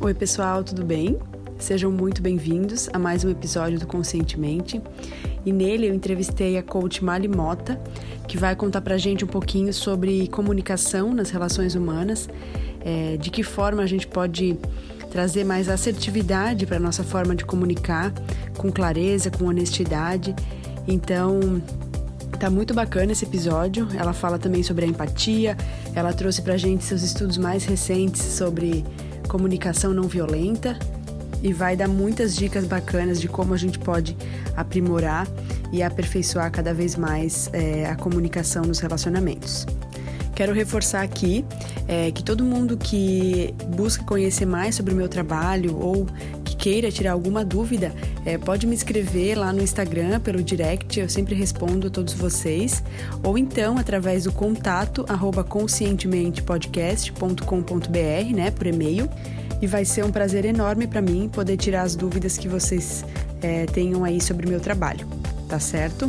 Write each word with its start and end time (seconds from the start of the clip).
Oi, 0.00 0.14
pessoal, 0.14 0.62
tudo 0.62 0.84
bem? 0.84 1.18
Sejam 1.58 1.90
muito 1.90 2.22
bem-vindos 2.22 2.88
a 2.92 3.00
mais 3.00 3.24
um 3.24 3.30
episódio 3.30 3.80
do 3.80 3.86
Conscientemente. 3.86 4.80
E 5.44 5.52
nele 5.52 5.88
eu 5.88 5.94
entrevistei 5.94 6.56
a 6.56 6.62
coach 6.62 7.02
Mali 7.02 7.26
Mota, 7.26 7.80
que 8.28 8.38
vai 8.38 8.54
contar 8.54 8.80
pra 8.80 8.96
gente 8.96 9.24
um 9.24 9.28
pouquinho 9.28 9.74
sobre 9.74 10.28
comunicação 10.28 11.12
nas 11.12 11.30
relações 11.30 11.74
humanas, 11.74 12.28
é, 12.84 13.16
de 13.16 13.28
que 13.28 13.42
forma 13.42 13.82
a 13.82 13.86
gente 13.86 14.06
pode 14.06 14.56
trazer 15.10 15.42
mais 15.42 15.68
assertividade 15.68 16.64
para 16.64 16.78
nossa 16.78 17.02
forma 17.02 17.34
de 17.34 17.44
comunicar, 17.44 18.12
com 18.56 18.70
clareza, 18.70 19.32
com 19.32 19.46
honestidade. 19.46 20.32
Então, 20.86 21.60
Tá 22.38 22.48
muito 22.48 22.72
bacana 22.72 23.10
esse 23.10 23.24
episódio. 23.24 23.88
Ela 23.98 24.12
fala 24.12 24.38
também 24.38 24.62
sobre 24.62 24.84
a 24.84 24.88
empatia. 24.88 25.56
Ela 25.92 26.12
trouxe 26.12 26.40
pra 26.40 26.56
gente 26.56 26.84
seus 26.84 27.02
estudos 27.02 27.36
mais 27.36 27.64
recentes 27.64 28.22
sobre 28.22 28.84
comunicação 29.28 29.92
não 29.94 30.04
violenta 30.04 30.78
e 31.42 31.52
vai 31.52 31.76
dar 31.76 31.86
muitas 31.88 32.34
dicas 32.34 32.64
bacanas 32.64 33.20
de 33.20 33.28
como 33.28 33.54
a 33.54 33.56
gente 33.56 33.78
pode 33.78 34.16
aprimorar 34.56 35.28
e 35.72 35.82
aperfeiçoar 35.82 36.50
cada 36.50 36.74
vez 36.74 36.96
mais 36.96 37.48
é, 37.52 37.86
a 37.86 37.94
comunicação 37.94 38.62
nos 38.64 38.80
relacionamentos. 38.80 39.66
Quero 40.34 40.52
reforçar 40.52 41.02
aqui 41.02 41.44
é, 41.86 42.10
que 42.12 42.22
todo 42.22 42.44
mundo 42.44 42.76
que 42.76 43.54
busca 43.76 44.04
conhecer 44.04 44.46
mais 44.46 44.76
sobre 44.76 44.94
o 44.94 44.96
meu 44.96 45.08
trabalho 45.08 45.76
ou 45.76 46.06
queira 46.58 46.90
tirar 46.90 47.12
alguma 47.12 47.44
dúvida, 47.44 47.94
é, 48.26 48.36
pode 48.36 48.66
me 48.66 48.74
escrever 48.74 49.36
lá 49.36 49.52
no 49.52 49.62
Instagram, 49.62 50.18
pelo 50.20 50.42
direct, 50.42 50.98
eu 50.98 51.08
sempre 51.08 51.32
respondo 51.34 51.86
a 51.86 51.90
todos 51.90 52.12
vocês, 52.12 52.82
ou 53.22 53.38
então 53.38 53.78
através 53.78 54.24
do 54.24 54.32
contato 54.32 55.06
arroba 55.08 55.44
conscientementepodcast.com.br, 55.44 58.34
né, 58.34 58.50
por 58.50 58.66
e-mail. 58.66 59.08
E 59.60 59.66
vai 59.66 59.84
ser 59.84 60.04
um 60.04 60.12
prazer 60.12 60.44
enorme 60.44 60.86
para 60.86 61.02
mim 61.02 61.28
poder 61.28 61.56
tirar 61.56 61.82
as 61.82 61.96
dúvidas 61.96 62.38
que 62.38 62.46
vocês 62.46 63.04
é, 63.42 63.66
tenham 63.66 64.04
aí 64.04 64.20
sobre 64.20 64.46
o 64.46 64.48
meu 64.48 64.60
trabalho, 64.60 65.04
tá 65.48 65.58
certo? 65.58 66.08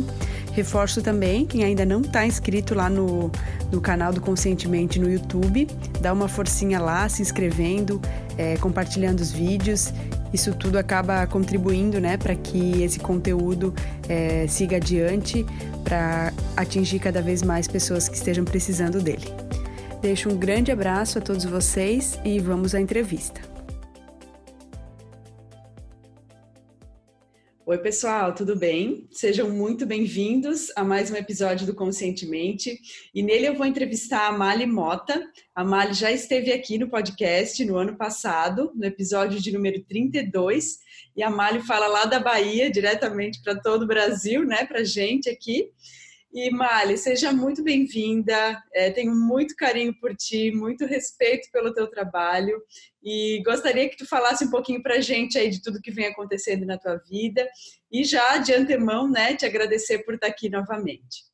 Reforço 0.52 1.00
também, 1.00 1.46
quem 1.46 1.64
ainda 1.64 1.86
não 1.86 2.00
está 2.00 2.26
inscrito 2.26 2.74
lá 2.74 2.90
no, 2.90 3.30
no 3.70 3.80
canal 3.80 4.12
do 4.12 4.20
Conscientemente 4.20 4.98
no 4.98 5.10
YouTube, 5.10 5.68
dá 6.00 6.12
uma 6.12 6.28
forcinha 6.28 6.80
lá, 6.80 7.08
se 7.08 7.22
inscrevendo, 7.22 8.00
é, 8.36 8.56
compartilhando 8.56 9.20
os 9.20 9.30
vídeos. 9.30 9.92
Isso 10.32 10.54
tudo 10.54 10.78
acaba 10.78 11.26
contribuindo 11.26 12.00
né, 12.00 12.16
para 12.16 12.34
que 12.34 12.82
esse 12.82 13.00
conteúdo 13.00 13.74
é, 14.08 14.46
siga 14.46 14.76
adiante, 14.76 15.44
para 15.84 16.32
atingir 16.56 16.98
cada 17.00 17.20
vez 17.20 17.42
mais 17.42 17.66
pessoas 17.66 18.08
que 18.08 18.16
estejam 18.16 18.44
precisando 18.44 19.00
dele. 19.00 19.26
Deixo 20.00 20.30
um 20.30 20.36
grande 20.36 20.72
abraço 20.72 21.18
a 21.18 21.20
todos 21.20 21.44
vocês 21.44 22.18
e 22.24 22.38
vamos 22.38 22.74
à 22.74 22.80
entrevista. 22.80 23.49
Oi, 27.70 27.78
pessoal, 27.78 28.34
tudo 28.34 28.56
bem? 28.56 29.06
Sejam 29.12 29.48
muito 29.48 29.86
bem-vindos 29.86 30.72
a 30.74 30.82
mais 30.82 31.08
um 31.08 31.14
episódio 31.14 31.64
do 31.64 31.72
Conscientemente. 31.72 32.76
E 33.14 33.22
nele 33.22 33.46
eu 33.46 33.54
vou 33.54 33.64
entrevistar 33.64 34.26
a 34.26 34.32
Mali 34.32 34.66
Mota. 34.66 35.24
A 35.54 35.62
Mali 35.62 35.94
já 35.94 36.10
esteve 36.10 36.52
aqui 36.52 36.78
no 36.78 36.90
podcast 36.90 37.64
no 37.64 37.76
ano 37.76 37.96
passado, 37.96 38.72
no 38.74 38.84
episódio 38.84 39.40
de 39.40 39.52
número 39.52 39.80
32. 39.84 40.80
E 41.16 41.22
a 41.22 41.30
Mali 41.30 41.62
fala 41.62 41.86
lá 41.86 42.06
da 42.06 42.18
Bahia, 42.18 42.68
diretamente 42.68 43.40
para 43.40 43.54
todo 43.54 43.82
o 43.84 43.86
Brasil, 43.86 44.44
né, 44.44 44.64
para 44.64 44.82
gente 44.82 45.30
aqui. 45.30 45.70
E 46.32 46.48
Mali, 46.48 46.96
seja 46.96 47.32
muito 47.32 47.60
bem-vinda. 47.60 48.62
É, 48.72 48.88
tenho 48.90 49.12
muito 49.12 49.56
carinho 49.56 49.92
por 49.98 50.14
ti, 50.14 50.52
muito 50.52 50.86
respeito 50.86 51.50
pelo 51.50 51.74
teu 51.74 51.88
trabalho 51.88 52.62
e 53.02 53.42
gostaria 53.44 53.88
que 53.88 53.96
tu 53.96 54.06
falasse 54.06 54.44
um 54.44 54.50
pouquinho 54.50 54.80
para 54.80 55.00
gente 55.00 55.36
aí 55.36 55.50
de 55.50 55.60
tudo 55.60 55.80
que 55.80 55.90
vem 55.90 56.06
acontecendo 56.06 56.64
na 56.64 56.78
tua 56.78 56.98
vida 56.98 57.48
e 57.90 58.04
já 58.04 58.38
de 58.38 58.54
antemão, 58.54 59.10
né, 59.10 59.34
te 59.34 59.44
agradecer 59.44 60.04
por 60.04 60.14
estar 60.14 60.28
aqui 60.28 60.48
novamente. 60.48 61.30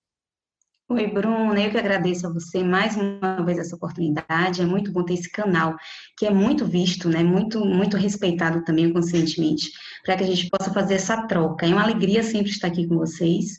Oi, 0.88 1.08
Bruna, 1.08 1.60
eu 1.60 1.70
que 1.70 1.76
agradeço 1.76 2.28
a 2.28 2.32
você 2.32 2.62
mais 2.62 2.96
uma 2.96 3.44
vez 3.44 3.58
essa 3.58 3.74
oportunidade. 3.74 4.62
É 4.62 4.64
muito 4.64 4.92
bom 4.92 5.04
ter 5.04 5.14
esse 5.14 5.28
canal, 5.28 5.76
que 6.16 6.26
é 6.26 6.30
muito 6.30 6.64
visto, 6.64 7.08
né? 7.08 7.22
Muito, 7.22 7.64
muito 7.64 7.96
respeitado 7.96 8.64
também 8.64 8.92
conscientemente, 8.92 9.70
para 10.04 10.16
que 10.16 10.24
a 10.24 10.26
gente 10.26 10.48
possa 10.48 10.72
fazer 10.72 10.94
essa 10.94 11.26
troca. 11.26 11.66
É 11.66 11.68
uma 11.68 11.82
alegria 11.82 12.22
sempre 12.22 12.50
estar 12.50 12.68
aqui 12.68 12.86
com 12.86 12.96
vocês. 12.96 13.58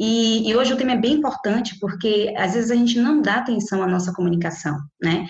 E, 0.00 0.48
e, 0.48 0.54
hoje 0.54 0.72
o 0.72 0.76
tema 0.76 0.92
é 0.92 0.96
bem 0.96 1.14
importante 1.14 1.76
porque 1.80 2.32
às 2.36 2.54
vezes 2.54 2.70
a 2.70 2.76
gente 2.76 3.00
não 3.00 3.20
dá 3.20 3.34
atenção 3.34 3.82
à 3.82 3.86
nossa 3.86 4.12
comunicação, 4.12 4.78
né? 5.02 5.26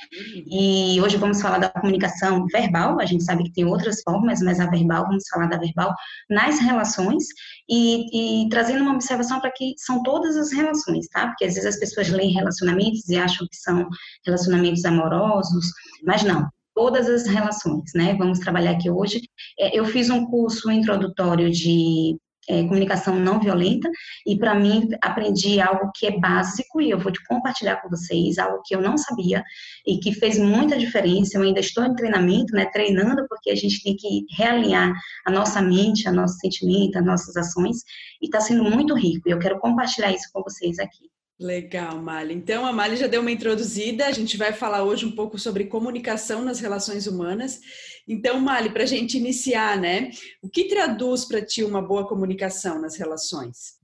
E 0.46 1.00
hoje 1.00 1.16
vamos 1.16 1.40
falar 1.40 1.58
da 1.58 1.70
comunicação 1.70 2.46
verbal, 2.52 3.00
a 3.00 3.06
gente 3.06 3.24
sabe 3.24 3.44
que 3.44 3.52
tem 3.52 3.64
outras 3.64 4.02
formas, 4.02 4.40
mas 4.42 4.60
a 4.60 4.66
verbal, 4.66 5.06
vamos 5.06 5.26
falar 5.28 5.46
da 5.46 5.56
verbal 5.56 5.94
nas 6.28 6.60
relações 6.60 7.24
e, 7.66 8.44
e 8.44 8.48
trazendo 8.50 8.82
uma 8.82 8.94
observação 8.94 9.40
para 9.40 9.50
que 9.52 9.72
são 9.78 10.02
todas 10.02 10.36
as 10.36 10.52
relações, 10.52 11.08
tá? 11.08 11.28
Porque 11.28 11.46
às 11.46 11.54
vezes 11.54 11.74
as 11.74 11.80
pessoas 11.80 12.10
leem 12.10 12.34
relacionamentos 12.34 13.08
e 13.08 13.16
acham 13.16 13.46
que 13.50 13.56
são 13.56 13.88
relacionamentos 14.26 14.84
amorosos, 14.84 15.64
mas 16.04 16.22
não, 16.22 16.46
todas 16.78 17.08
as 17.08 17.26
relações, 17.26 17.90
né? 17.92 18.14
Vamos 18.14 18.38
trabalhar 18.38 18.70
aqui 18.70 18.88
hoje. 18.88 19.20
É, 19.58 19.76
eu 19.76 19.84
fiz 19.84 20.10
um 20.10 20.24
curso 20.26 20.70
introdutório 20.70 21.50
de 21.50 22.16
é, 22.48 22.62
comunicação 22.62 23.18
não 23.18 23.40
violenta, 23.40 23.90
e 24.24 24.38
para 24.38 24.54
mim 24.54 24.88
aprendi 25.02 25.60
algo 25.60 25.90
que 25.92 26.06
é 26.06 26.20
básico 26.20 26.80
e 26.80 26.88
eu 26.88 26.98
vou 27.00 27.10
te 27.10 27.20
compartilhar 27.24 27.82
com 27.82 27.88
vocês, 27.88 28.38
algo 28.38 28.62
que 28.64 28.76
eu 28.76 28.80
não 28.80 28.96
sabia 28.96 29.42
e 29.84 29.98
que 29.98 30.12
fez 30.12 30.38
muita 30.38 30.78
diferença. 30.78 31.36
Eu 31.36 31.42
ainda 31.42 31.58
estou 31.58 31.84
em 31.84 31.96
treinamento, 31.96 32.54
né, 32.54 32.66
treinando, 32.66 33.26
porque 33.28 33.50
a 33.50 33.56
gente 33.56 33.82
tem 33.82 33.96
que 33.96 34.24
realinhar 34.36 34.94
a 35.26 35.32
nossa 35.32 35.60
mente, 35.60 36.08
a 36.08 36.12
nosso 36.12 36.38
sentimento, 36.38 36.96
as 36.96 37.04
nossas 37.04 37.36
ações, 37.36 37.78
e 38.22 38.26
está 38.26 38.40
sendo 38.40 38.62
muito 38.62 38.94
rico, 38.94 39.28
e 39.28 39.32
eu 39.32 39.38
quero 39.40 39.58
compartilhar 39.58 40.12
isso 40.12 40.30
com 40.32 40.44
vocês 40.44 40.78
aqui. 40.78 41.10
Legal, 41.41 42.03
Mali. 42.03 42.34
Então, 42.34 42.66
a 42.66 42.72
Mali 42.72 42.97
já 42.97 43.06
deu 43.06 43.21
uma 43.21 43.31
introduzida. 43.31 44.06
A 44.06 44.12
gente 44.12 44.37
vai 44.37 44.53
falar 44.53 44.82
hoje 44.82 45.06
um 45.06 45.12
pouco 45.12 45.38
sobre 45.38 45.66
comunicação 45.66 46.44
nas 46.44 46.59
relações 46.59 47.06
humanas. 47.06 47.60
Então, 48.09 48.41
Mali, 48.41 48.71
para 48.71 48.82
a 48.82 48.87
gente 48.87 49.16
iniciar, 49.16 49.78
né? 49.78 50.10
O 50.43 50.49
que 50.49 50.65
traduz 50.65 51.25
para 51.25 51.41
ti 51.41 51.62
uma 51.62 51.81
boa 51.81 52.09
comunicação 52.09 52.81
nas 52.81 52.97
relações? 52.97 53.78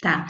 Tá. 0.00 0.26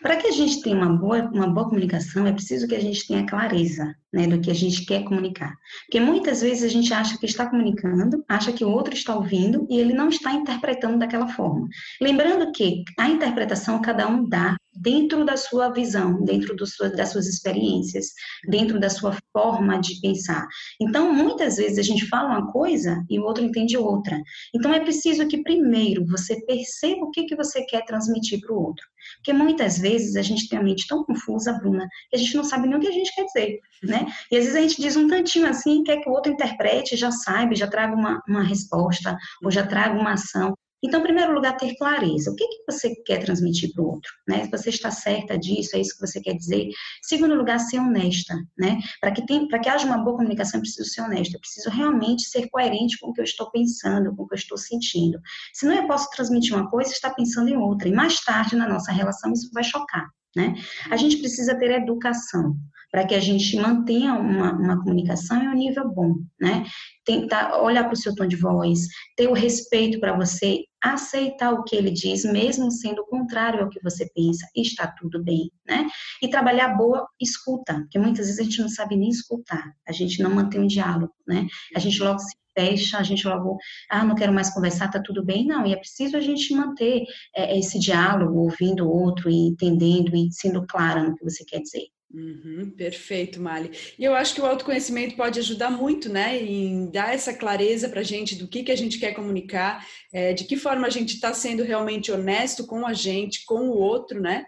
Para 0.00 0.14
que 0.14 0.28
a 0.28 0.30
gente 0.30 0.62
tenha 0.62 0.76
uma 0.76 0.96
boa, 0.96 1.28
uma 1.34 1.48
boa 1.48 1.68
comunicação, 1.68 2.24
é 2.28 2.32
preciso 2.32 2.68
que 2.68 2.76
a 2.76 2.80
gente 2.80 3.04
tenha 3.08 3.26
clareza 3.26 3.92
né, 4.12 4.28
do 4.28 4.40
que 4.40 4.52
a 4.52 4.54
gente 4.54 4.86
quer 4.86 5.02
comunicar. 5.02 5.52
Porque 5.86 5.98
muitas 5.98 6.42
vezes 6.42 6.62
a 6.62 6.68
gente 6.68 6.94
acha 6.94 7.18
que 7.18 7.26
está 7.26 7.50
comunicando, 7.50 8.24
acha 8.28 8.52
que 8.52 8.64
o 8.64 8.70
outro 8.70 8.94
está 8.94 9.16
ouvindo 9.16 9.66
e 9.68 9.80
ele 9.80 9.92
não 9.92 10.08
está 10.08 10.32
interpretando 10.32 10.98
daquela 11.00 11.26
forma. 11.26 11.66
Lembrando 12.00 12.52
que 12.52 12.84
a 12.96 13.08
interpretação 13.08 13.82
cada 13.82 14.06
um 14.06 14.28
dá 14.28 14.56
dentro 14.76 15.24
da 15.24 15.36
sua 15.36 15.70
visão, 15.70 16.22
dentro 16.24 16.54
sua, 16.66 16.88
das 16.88 17.10
suas 17.10 17.26
experiências, 17.26 18.08
dentro 18.48 18.78
da 18.78 18.90
sua 18.90 19.16
forma 19.32 19.80
de 19.80 20.00
pensar. 20.00 20.46
Então, 20.80 21.12
muitas 21.12 21.56
vezes 21.56 21.78
a 21.78 21.82
gente 21.82 22.06
fala 22.06 22.28
uma 22.28 22.52
coisa 22.52 23.04
e 23.08 23.18
o 23.18 23.24
outro 23.24 23.44
entende 23.44 23.76
outra. 23.76 24.20
Então, 24.54 24.72
é 24.72 24.80
preciso 24.80 25.26
que 25.26 25.42
primeiro 25.42 26.04
você 26.06 26.40
perceba 26.44 27.04
o 27.04 27.10
que, 27.10 27.24
que 27.24 27.36
você 27.36 27.64
quer 27.64 27.84
transmitir 27.84 28.40
para 28.40 28.54
o 28.54 28.62
outro. 28.62 28.84
Porque 29.16 29.32
muitas 29.32 29.78
vezes 29.78 30.16
a 30.16 30.22
gente 30.22 30.48
tem 30.48 30.58
a 30.58 30.62
mente 30.62 30.86
tão 30.86 31.04
confusa, 31.04 31.52
Bruna, 31.52 31.86
que 32.10 32.16
a 32.16 32.18
gente 32.18 32.36
não 32.36 32.44
sabe 32.44 32.68
nem 32.68 32.76
o 32.76 32.80
que 32.80 32.88
a 32.88 32.92
gente 32.92 33.14
quer 33.14 33.24
dizer, 33.24 33.60
né? 33.82 34.06
E 34.30 34.36
às 34.36 34.44
vezes 34.44 34.56
a 34.56 34.62
gente 34.62 34.80
diz 34.80 34.96
um 34.96 35.08
tantinho 35.08 35.46
assim, 35.46 35.82
quer 35.84 35.98
que 35.98 36.08
o 36.08 36.12
outro 36.12 36.32
interprete, 36.32 36.96
já 36.96 37.10
saiba, 37.10 37.54
já 37.54 37.66
traga 37.66 37.94
uma, 37.94 38.20
uma 38.28 38.42
resposta, 38.42 39.16
ou 39.42 39.50
já 39.50 39.66
traga 39.66 39.98
uma 39.98 40.12
ação. 40.12 40.54
Então, 40.86 41.00
em 41.00 41.02
primeiro 41.02 41.34
lugar, 41.34 41.56
ter 41.56 41.74
clareza. 41.76 42.30
O 42.30 42.36
que, 42.36 42.46
que 42.46 42.70
você 42.70 42.94
quer 43.04 43.24
transmitir 43.24 43.72
para 43.72 43.82
o 43.82 43.88
outro? 43.88 44.10
Né? 44.28 44.44
Se 44.44 44.50
você 44.50 44.70
está 44.70 44.90
certa 44.90 45.36
disso, 45.36 45.76
é 45.76 45.80
isso 45.80 45.94
que 45.94 46.06
você 46.06 46.20
quer 46.20 46.34
dizer. 46.34 46.68
Segundo 47.02 47.34
lugar, 47.34 47.58
ser 47.58 47.80
honesta. 47.80 48.34
Né? 48.56 48.78
Para 49.00 49.10
que, 49.10 49.22
que 49.22 49.68
haja 49.68 49.86
uma 49.86 49.98
boa 49.98 50.16
comunicação, 50.16 50.58
eu 50.58 50.62
preciso 50.62 50.88
ser 50.88 51.02
honesta. 51.02 51.36
Eu 51.36 51.40
preciso 51.40 51.68
realmente 51.70 52.28
ser 52.28 52.48
coerente 52.48 52.98
com 53.00 53.10
o 53.10 53.12
que 53.12 53.20
eu 53.20 53.24
estou 53.24 53.50
pensando, 53.50 54.14
com 54.14 54.22
o 54.22 54.28
que 54.28 54.34
eu 54.34 54.38
estou 54.38 54.56
sentindo. 54.56 55.18
Senão 55.52 55.74
eu 55.74 55.86
posso 55.88 56.08
transmitir 56.10 56.54
uma 56.54 56.70
coisa 56.70 56.90
e 56.90 56.92
estar 56.92 57.10
pensando 57.10 57.48
em 57.48 57.56
outra. 57.56 57.88
E 57.88 57.92
mais 57.92 58.20
tarde, 58.20 58.54
na 58.54 58.68
nossa 58.68 58.92
relação, 58.92 59.32
isso 59.32 59.50
vai 59.52 59.64
chocar. 59.64 60.08
Né? 60.36 60.54
A 60.90 60.96
gente 60.96 61.16
precisa 61.16 61.58
ter 61.58 61.70
educação 61.70 62.54
para 62.90 63.06
que 63.06 63.14
a 63.14 63.20
gente 63.20 63.56
mantenha 63.56 64.14
uma, 64.14 64.52
uma 64.52 64.78
comunicação 64.82 65.42
em 65.42 65.48
um 65.48 65.54
nível 65.54 65.88
bom, 65.88 66.14
né? 66.40 66.64
Tentar 67.04 67.60
olhar 67.60 67.84
para 67.84 67.92
o 67.92 67.96
seu 67.96 68.14
tom 68.14 68.26
de 68.26 68.36
voz, 68.36 68.86
ter 69.16 69.28
o 69.28 69.32
respeito 69.32 70.00
para 70.00 70.16
você, 70.16 70.64
aceitar 70.94 71.52
o 71.52 71.64
que 71.64 71.76
ele 71.76 71.90
diz, 71.90 72.24
mesmo 72.24 72.70
sendo 72.70 73.04
contrário 73.06 73.62
ao 73.62 73.68
que 73.68 73.82
você 73.82 74.08
pensa, 74.14 74.46
está 74.54 74.86
tudo 74.86 75.22
bem, 75.22 75.50
né? 75.66 75.86
E 76.22 76.28
trabalhar 76.28 76.76
boa 76.76 77.06
escuta, 77.20 77.74
porque 77.74 77.98
muitas 77.98 78.26
vezes 78.26 78.40
a 78.40 78.44
gente 78.44 78.60
não 78.60 78.68
sabe 78.68 78.96
nem 78.96 79.08
escutar, 79.08 79.72
a 79.86 79.92
gente 79.92 80.22
não 80.22 80.34
mantém 80.34 80.60
um 80.60 80.66
diálogo, 80.66 81.14
né? 81.26 81.46
A 81.74 81.78
gente 81.78 82.02
logo 82.02 82.18
se 82.18 82.34
fecha, 82.58 82.98
a 82.98 83.02
gente 83.02 83.26
logo, 83.28 83.58
ah, 83.90 84.04
não 84.04 84.14
quero 84.14 84.32
mais 84.32 84.52
conversar, 84.52 84.90
tá 84.90 85.00
tudo 85.00 85.22
bem. 85.22 85.46
Não, 85.46 85.66
e 85.66 85.72
é 85.74 85.76
preciso 85.76 86.16
a 86.16 86.20
gente 86.20 86.54
manter 86.54 87.04
é, 87.34 87.58
esse 87.58 87.78
diálogo, 87.78 88.38
ouvindo 88.38 88.86
o 88.86 88.90
outro 88.90 89.28
e 89.28 89.48
entendendo 89.48 90.16
e 90.16 90.32
sendo 90.32 90.66
clara 90.66 91.02
no 91.02 91.14
que 91.14 91.24
você 91.24 91.44
quer 91.44 91.60
dizer. 91.60 91.88
Uhum, 92.12 92.70
perfeito, 92.70 93.40
Mali. 93.40 93.72
E 93.98 94.04
eu 94.04 94.14
acho 94.14 94.34
que 94.34 94.40
o 94.40 94.46
autoconhecimento 94.46 95.16
pode 95.16 95.40
ajudar 95.40 95.70
muito, 95.70 96.08
né, 96.08 96.40
em 96.40 96.88
dar 96.90 97.12
essa 97.12 97.34
clareza 97.34 97.88
para 97.88 98.00
a 98.00 98.04
gente 98.04 98.36
do 98.36 98.46
que, 98.46 98.62
que 98.62 98.70
a 98.70 98.76
gente 98.76 98.98
quer 98.98 99.12
comunicar, 99.12 99.84
é, 100.12 100.32
de 100.32 100.44
que 100.44 100.56
forma 100.56 100.86
a 100.86 100.90
gente 100.90 101.14
está 101.14 101.34
sendo 101.34 101.64
realmente 101.64 102.12
honesto 102.12 102.64
com 102.64 102.86
a 102.86 102.92
gente, 102.92 103.44
com 103.44 103.68
o 103.68 103.76
outro, 103.76 104.20
né? 104.20 104.46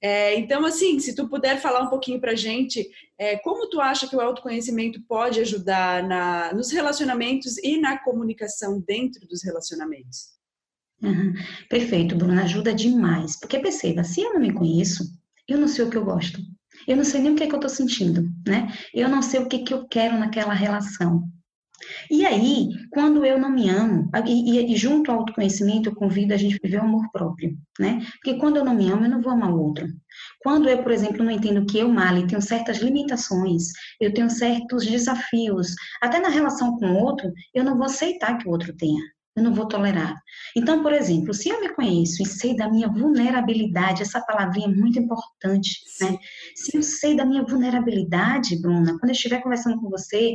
É, 0.00 0.38
então, 0.38 0.64
assim, 0.64 1.00
se 1.00 1.14
tu 1.14 1.28
puder 1.28 1.60
falar 1.60 1.82
um 1.82 1.90
pouquinho 1.90 2.20
para 2.20 2.32
a 2.32 2.36
gente, 2.36 2.88
é, 3.18 3.36
como 3.38 3.68
tu 3.68 3.80
acha 3.80 4.06
que 4.06 4.14
o 4.14 4.20
autoconhecimento 4.20 5.00
pode 5.08 5.40
ajudar 5.40 6.06
na, 6.06 6.52
nos 6.54 6.70
relacionamentos 6.70 7.58
e 7.58 7.80
na 7.80 7.98
comunicação 7.98 8.80
dentro 8.80 9.26
dos 9.26 9.42
relacionamentos? 9.42 10.36
Uhum. 11.02 11.32
Perfeito, 11.68 12.14
Bruna, 12.14 12.44
ajuda 12.44 12.72
demais. 12.72 13.38
Porque 13.40 13.58
perceba, 13.58 14.04
se 14.04 14.20
eu 14.20 14.34
não 14.34 14.40
me 14.40 14.52
conheço, 14.52 15.04
eu 15.48 15.58
não 15.58 15.66
sei 15.66 15.84
o 15.84 15.90
que 15.90 15.96
eu 15.96 16.04
gosto. 16.04 16.38
Eu 16.88 16.96
não 16.96 17.04
sei 17.04 17.20
nem 17.20 17.32
o 17.32 17.36
que, 17.36 17.44
é 17.44 17.46
que 17.46 17.52
eu 17.52 17.58
estou 17.58 17.68
sentindo, 17.68 18.26
né? 18.46 18.72
Eu 18.94 19.10
não 19.10 19.20
sei 19.20 19.40
o 19.40 19.46
que, 19.46 19.58
que 19.58 19.74
eu 19.74 19.86
quero 19.86 20.18
naquela 20.18 20.54
relação. 20.54 21.22
E 22.10 22.24
aí, 22.24 22.70
quando 22.90 23.24
eu 23.24 23.38
não 23.38 23.50
me 23.50 23.68
amo, 23.68 24.10
e, 24.26 24.72
e, 24.72 24.76
junto 24.76 25.12
ao 25.12 25.18
autoconhecimento, 25.18 25.90
eu 25.90 25.94
convido 25.94 26.32
a 26.32 26.36
gente 26.36 26.56
a 26.56 26.60
viver 26.62 26.78
o 26.78 26.84
amor 26.84 27.08
próprio, 27.12 27.56
né? 27.78 28.00
Porque 28.14 28.38
quando 28.38 28.56
eu 28.56 28.64
não 28.64 28.74
me 28.74 28.90
amo, 28.90 29.04
eu 29.04 29.10
não 29.10 29.20
vou 29.20 29.32
amar 29.32 29.52
o 29.52 29.60
outro. 29.60 29.86
Quando 30.40 30.68
eu, 30.68 30.82
por 30.82 30.90
exemplo, 30.90 31.22
não 31.22 31.30
entendo 31.30 31.66
que 31.66 31.78
eu, 31.78 31.88
Mali, 31.88 32.26
tenho 32.26 32.40
certas 32.40 32.78
limitações, 32.78 33.64
eu 34.00 34.12
tenho 34.12 34.30
certos 34.30 34.86
desafios, 34.86 35.74
até 36.02 36.18
na 36.18 36.30
relação 36.30 36.76
com 36.78 36.86
o 36.86 37.04
outro, 37.04 37.30
eu 37.54 37.62
não 37.62 37.76
vou 37.76 37.86
aceitar 37.86 38.38
que 38.38 38.48
o 38.48 38.50
outro 38.50 38.74
tenha 38.74 39.02
eu 39.38 39.44
não 39.44 39.54
vou 39.54 39.66
tolerar. 39.66 40.14
Então, 40.56 40.82
por 40.82 40.92
exemplo, 40.92 41.32
se 41.32 41.48
eu 41.48 41.60
me 41.60 41.74
conheço 41.74 42.22
e 42.22 42.26
sei 42.26 42.56
da 42.56 42.68
minha 42.70 42.88
vulnerabilidade, 42.88 44.02
essa 44.02 44.20
palavrinha 44.20 44.66
é 44.66 44.70
muito 44.70 44.98
importante, 44.98 45.80
né? 46.00 46.18
Se 46.54 46.76
eu 46.76 46.82
sei 46.82 47.16
da 47.16 47.24
minha 47.24 47.44
vulnerabilidade, 47.44 48.60
Bruna, 48.60 48.98
quando 48.98 49.10
eu 49.10 49.12
estiver 49.12 49.42
conversando 49.42 49.80
com 49.80 49.88
você, 49.88 50.34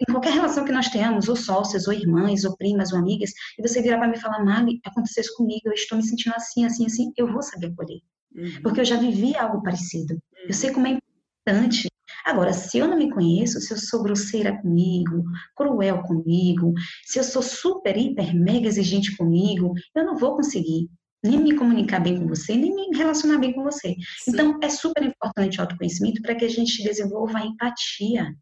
em 0.00 0.12
qualquer 0.12 0.32
relação 0.32 0.64
que 0.64 0.72
nós 0.72 0.88
tenhamos, 0.88 1.28
ou 1.28 1.36
sócias, 1.36 1.86
ou 1.86 1.92
irmãs, 1.92 2.44
ou 2.44 2.56
primas, 2.56 2.92
ou 2.92 2.98
amigas, 2.98 3.30
e 3.58 3.66
você 3.66 3.80
virar 3.80 3.98
para 3.98 4.08
me 4.08 4.18
falar, 4.18 4.44
Mali, 4.44 4.80
aconteceu 4.84 5.22
isso 5.22 5.36
comigo, 5.36 5.62
eu 5.66 5.72
estou 5.72 5.96
me 5.96 6.04
sentindo 6.04 6.34
assim, 6.34 6.64
assim, 6.64 6.86
assim, 6.86 7.12
eu 7.16 7.32
vou 7.32 7.42
saber 7.42 7.68
acolher. 7.68 8.00
Uhum. 8.34 8.62
Porque 8.62 8.80
eu 8.80 8.84
já 8.84 8.96
vivi 8.96 9.36
algo 9.36 9.62
parecido. 9.62 10.18
Eu 10.46 10.52
sei 10.52 10.72
como 10.72 10.86
é 10.88 10.98
importante 11.46 11.88
Agora, 12.24 12.52
se 12.52 12.78
eu 12.78 12.88
não 12.88 12.96
me 12.96 13.10
conheço, 13.10 13.60
se 13.60 13.72
eu 13.72 13.78
sou 13.78 14.02
grosseira 14.02 14.56
comigo, 14.60 15.24
cruel 15.54 16.02
comigo, 16.02 16.72
se 17.04 17.18
eu 17.18 17.24
sou 17.24 17.42
super, 17.42 17.96
hiper, 17.96 18.34
mega 18.34 18.66
exigente 18.66 19.16
comigo, 19.16 19.74
eu 19.94 20.04
não 20.06 20.16
vou 20.16 20.36
conseguir 20.36 20.88
nem 21.22 21.38
me 21.38 21.54
comunicar 21.54 22.00
bem 22.00 22.18
com 22.18 22.26
você, 22.26 22.54
nem 22.54 22.74
me 22.74 22.96
relacionar 22.96 23.38
bem 23.38 23.52
com 23.52 23.62
você. 23.62 23.96
Sim. 24.18 24.30
Então, 24.32 24.58
é 24.62 24.68
super 24.68 25.02
importante 25.02 25.58
o 25.58 25.62
autoconhecimento 25.62 26.20
para 26.20 26.34
que 26.34 26.44
a 26.44 26.50
gente 26.50 26.82
desenvolva 26.82 27.38
a 27.38 27.46
empatia. 27.46 28.34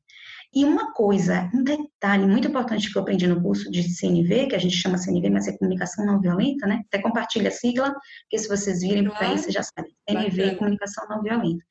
E 0.55 0.67
uma 0.67 0.93
coisa, 0.93 1.51
um 1.55 1.63
detalhe 1.65 2.27
muito 2.27 2.47
importante 2.49 2.93
que 2.93 2.99
eu 2.99 3.01
aprendi 3.01 3.27
no 3.27 3.41
curso 3.41 3.71
de 3.71 3.83
CNV, 3.85 4.49
que 4.49 4.55
a 4.55 4.59
gente 4.59 4.77
chama 4.77 4.99
CNV, 4.99 5.31
mas 5.31 5.49
é 5.49 5.57
comunicação 5.57 6.05
não 6.05 6.21
violenta, 6.21 6.67
né? 6.67 6.83
Até 6.89 7.01
compartilha 7.01 7.49
a 7.49 7.53
sigla, 7.53 7.95
porque 8.23 8.39
se 8.39 8.49
vocês 8.49 8.81
virem 8.81 9.05
por 9.05 9.17
aí, 9.17 9.39
vocês 9.39 9.55
já 9.55 9.63
sabem. 9.63 9.91
CNV 10.07 10.43
é 10.43 10.55
comunicação 10.57 11.09
não 11.09 11.23
violenta. 11.23 11.65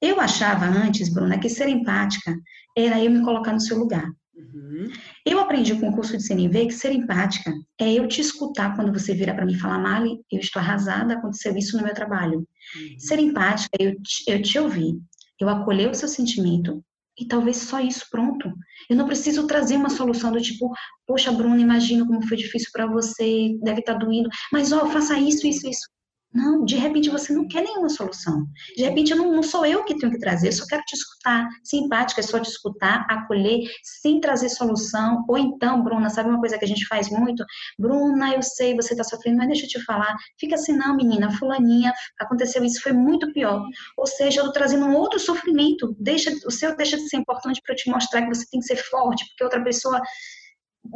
Eu 0.00 0.20
achava 0.20 0.64
antes, 0.66 1.12
Bruna, 1.12 1.38
que 1.38 1.48
ser 1.48 1.68
empática 1.68 2.34
era 2.76 3.02
eu 3.02 3.10
me 3.10 3.22
colocar 3.22 3.52
no 3.52 3.60
seu 3.60 3.78
lugar. 3.78 4.10
Uhum. 4.34 4.90
Eu 5.26 5.38
aprendi 5.38 5.74
com 5.74 5.90
o 5.90 5.94
curso 5.94 6.16
de 6.16 6.26
CNV 6.26 6.66
que 6.66 6.72
ser 6.72 6.92
empática 6.92 7.52
é 7.78 7.92
eu 7.92 8.08
te 8.08 8.20
escutar 8.20 8.74
quando 8.74 8.92
você 8.92 9.14
vira 9.14 9.34
para 9.34 9.44
mim 9.44 9.54
falar, 9.54 9.78
Mali, 9.78 10.18
eu 10.32 10.40
estou 10.40 10.60
arrasada, 10.60 11.14
aconteceu 11.14 11.54
isso 11.56 11.76
no 11.76 11.84
meu 11.84 11.94
trabalho. 11.94 12.38
Uhum. 12.38 12.98
Ser 12.98 13.18
empática 13.18 13.76
é 13.78 13.86
eu 13.86 14.00
te, 14.00 14.24
eu 14.26 14.42
te 14.42 14.58
ouvir, 14.58 14.98
eu 15.38 15.48
acolher 15.48 15.90
o 15.90 15.94
seu 15.94 16.08
sentimento 16.08 16.82
e 17.18 17.26
talvez 17.26 17.58
só 17.58 17.80
isso, 17.80 18.06
pronto. 18.10 18.50
Eu 18.88 18.96
não 18.96 19.06
preciso 19.06 19.46
trazer 19.46 19.76
uma 19.76 19.90
solução 19.90 20.32
do 20.32 20.40
tipo, 20.40 20.72
poxa, 21.06 21.30
Bruna, 21.30 21.60
imagino 21.60 22.06
como 22.06 22.26
foi 22.26 22.36
difícil 22.38 22.70
para 22.72 22.86
você, 22.86 23.58
deve 23.62 23.80
estar 23.80 23.92
tá 23.94 23.98
doendo, 23.98 24.30
mas 24.50 24.72
ó, 24.72 24.86
faça 24.86 25.18
isso, 25.18 25.46
isso, 25.46 25.68
isso. 25.68 25.86
Não, 26.32 26.64
de 26.64 26.76
repente 26.76 27.10
você 27.10 27.32
não 27.32 27.48
quer 27.48 27.62
nenhuma 27.64 27.88
solução. 27.88 28.46
De 28.76 28.84
repente 28.84 29.14
não, 29.14 29.32
não, 29.32 29.42
sou 29.42 29.66
eu 29.66 29.84
que 29.84 29.98
tenho 29.98 30.12
que 30.12 30.18
trazer, 30.18 30.48
eu 30.48 30.52
só 30.52 30.64
quero 30.64 30.82
te 30.82 30.94
escutar. 30.94 31.48
Simpática 31.64 32.20
é 32.20 32.24
só 32.24 32.38
te 32.38 32.48
escutar, 32.48 33.04
acolher, 33.10 33.68
sem 33.82 34.20
trazer 34.20 34.48
solução. 34.48 35.24
Ou 35.28 35.36
então, 35.36 35.82
Bruna, 35.82 36.08
sabe 36.08 36.28
uma 36.28 36.38
coisa 36.38 36.56
que 36.56 36.64
a 36.64 36.68
gente 36.68 36.86
faz 36.86 37.10
muito? 37.10 37.44
Bruna, 37.76 38.34
eu 38.34 38.42
sei, 38.42 38.76
você 38.76 38.92
está 38.92 39.02
sofrendo, 39.02 39.38
mas 39.38 39.48
deixa 39.48 39.64
eu 39.66 39.68
te 39.68 39.84
falar. 39.84 40.16
Fica 40.38 40.54
assim, 40.54 40.76
não, 40.76 40.96
menina, 40.96 41.36
fulaninha, 41.36 41.92
aconteceu 42.20 42.64
isso, 42.64 42.80
foi 42.80 42.92
muito 42.92 43.32
pior. 43.32 43.64
Ou 43.98 44.06
seja, 44.06 44.40
eu 44.40 44.46
estou 44.46 44.52
trazendo 44.52 44.86
um 44.86 44.94
outro 44.94 45.18
sofrimento. 45.18 45.96
Deixa, 45.98 46.30
o 46.46 46.50
seu 46.50 46.76
deixa 46.76 46.96
de 46.96 47.08
ser 47.08 47.16
importante 47.16 47.60
para 47.64 47.74
eu 47.74 47.76
te 47.76 47.90
mostrar 47.90 48.22
que 48.22 48.28
você 48.28 48.46
tem 48.48 48.60
que 48.60 48.66
ser 48.66 48.76
forte, 48.76 49.24
porque 49.30 49.42
outra 49.42 49.62
pessoa 49.64 50.00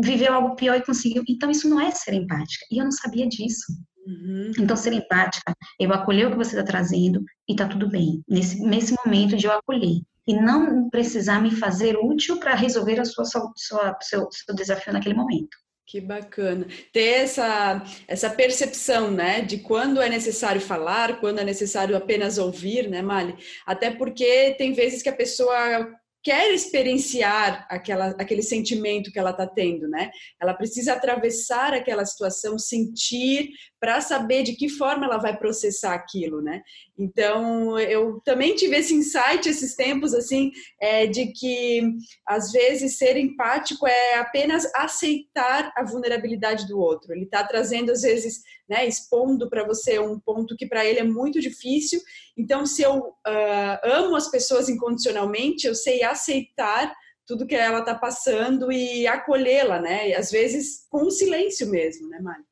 viveu 0.01 0.33
algo 0.33 0.55
pior 0.55 0.77
e 0.77 0.85
conseguiu. 0.85 1.25
Então, 1.29 1.51
isso 1.51 1.69
não 1.69 1.81
é 1.81 1.91
ser 1.91 2.15
empática. 2.15 2.65
E 2.71 2.79
eu 2.79 2.85
não 2.85 2.93
sabia 2.93 3.27
disso. 3.27 3.65
Uhum. 4.07 4.53
Então, 4.59 4.77
ser 4.77 4.93
empática, 4.93 5.55
eu 5.79 5.93
acolher 5.93 6.27
o 6.27 6.31
que 6.31 6.37
você 6.37 6.51
está 6.51 6.65
trazendo 6.65 7.25
e 7.49 7.53
está 7.53 7.67
tudo 7.67 7.89
bem. 7.89 8.23
Nesse, 8.29 8.61
nesse 8.61 8.95
momento 9.05 9.37
de 9.37 9.47
eu 9.47 9.53
acolher. 9.53 10.01
E 10.27 10.35
não 10.35 10.89
precisar 10.89 11.41
me 11.41 11.51
fazer 11.51 11.97
útil 11.97 12.39
para 12.39 12.55
resolver 12.55 13.01
a 13.01 13.05
sua, 13.05 13.25
sua, 13.25 13.97
seu, 14.01 14.29
seu 14.31 14.55
desafio 14.55 14.93
naquele 14.93 15.15
momento. 15.15 15.57
Que 15.87 16.01
bacana. 16.01 16.67
Ter 16.93 17.23
essa, 17.25 17.85
essa 18.09 18.31
percepção, 18.31 19.11
né, 19.11 19.43
de 19.43 19.59
quando 19.59 20.01
é 20.01 20.09
necessário 20.09 20.61
falar, 20.61 21.21
quando 21.21 21.41
é 21.41 21.45
necessário 21.45 21.95
apenas 21.95 22.39
ouvir, 22.39 22.89
né, 22.89 23.03
Mali? 23.03 23.37
Até 23.67 23.91
porque 23.91 24.55
tem 24.57 24.73
vezes 24.73 25.03
que 25.03 25.11
a 25.11 25.17
pessoa 25.17 25.87
quer 26.25 26.55
experienciar 26.55 27.67
aquela, 27.69 28.09
aquele 28.19 28.43
sentimento 28.43 29.13
que 29.13 29.19
ela 29.19 29.31
está 29.31 29.47
tendo, 29.47 29.87
né? 29.87 30.11
Ela 30.41 30.55
precisa 30.55 30.95
atravessar 30.95 31.75
aquela 31.75 32.05
situação, 32.07 32.59
sentir, 32.59 33.51
para 33.79 34.01
saber 34.01 34.43
de 34.43 34.57
que 34.57 34.71
forma 34.71 35.05
ela 35.05 35.19
vai 35.19 35.37
processar 35.37 35.93
aquilo, 35.93 36.41
né? 36.41 36.63
Então, 36.97 37.79
eu 37.79 38.21
também 38.25 38.55
tive 38.55 38.77
esse 38.77 38.95
insight 38.95 39.49
esses 39.49 39.75
tempos, 39.75 40.15
assim, 40.15 40.53
é, 40.81 41.07
de 41.07 41.33
que 41.33 41.83
às 42.27 42.53
vezes 42.53 42.97
ser 42.97 43.17
empático 43.17 43.87
é 43.87 44.19
apenas 44.19 44.65
aceitar 44.75 45.73
a 45.77 45.85
vulnerabilidade 45.85 46.69
do 46.69 46.79
outro. 46.79 47.13
Ele 47.13 47.25
está 47.25 47.43
trazendo, 47.43 47.91
às 47.91 48.03
vezes, 48.03 48.43
né, 48.69 48.87
expondo 48.87 49.51
para 49.51 49.67
você 49.67 49.99
um 49.99 50.21
ponto 50.21 50.57
que 50.57 50.67
para 50.67 50.85
ele 50.85 51.01
é 51.01 51.05
muito 51.05 51.41
difícil. 51.41 52.01
Então, 52.37 52.65
se 52.65 52.83
eu 52.83 52.99
uh, 52.99 53.79
amo 53.83 54.15
as 54.15 54.31
pessoas 54.31 54.69
incondicionalmente, 54.69 55.67
eu 55.67 55.75
sei 55.75 56.05
aceitar 56.05 56.95
tudo 57.27 57.47
que 57.47 57.57
ela 57.57 57.81
está 57.81 57.95
passando 57.95 58.71
e 58.71 59.07
acolhê-la, 59.07 59.81
né? 59.81 60.11
E 60.11 60.15
às 60.15 60.31
vezes 60.31 60.87
com 60.89 61.05
o 61.05 61.11
silêncio 61.11 61.69
mesmo, 61.69 62.09
né, 62.09 62.21
Mari? 62.21 62.45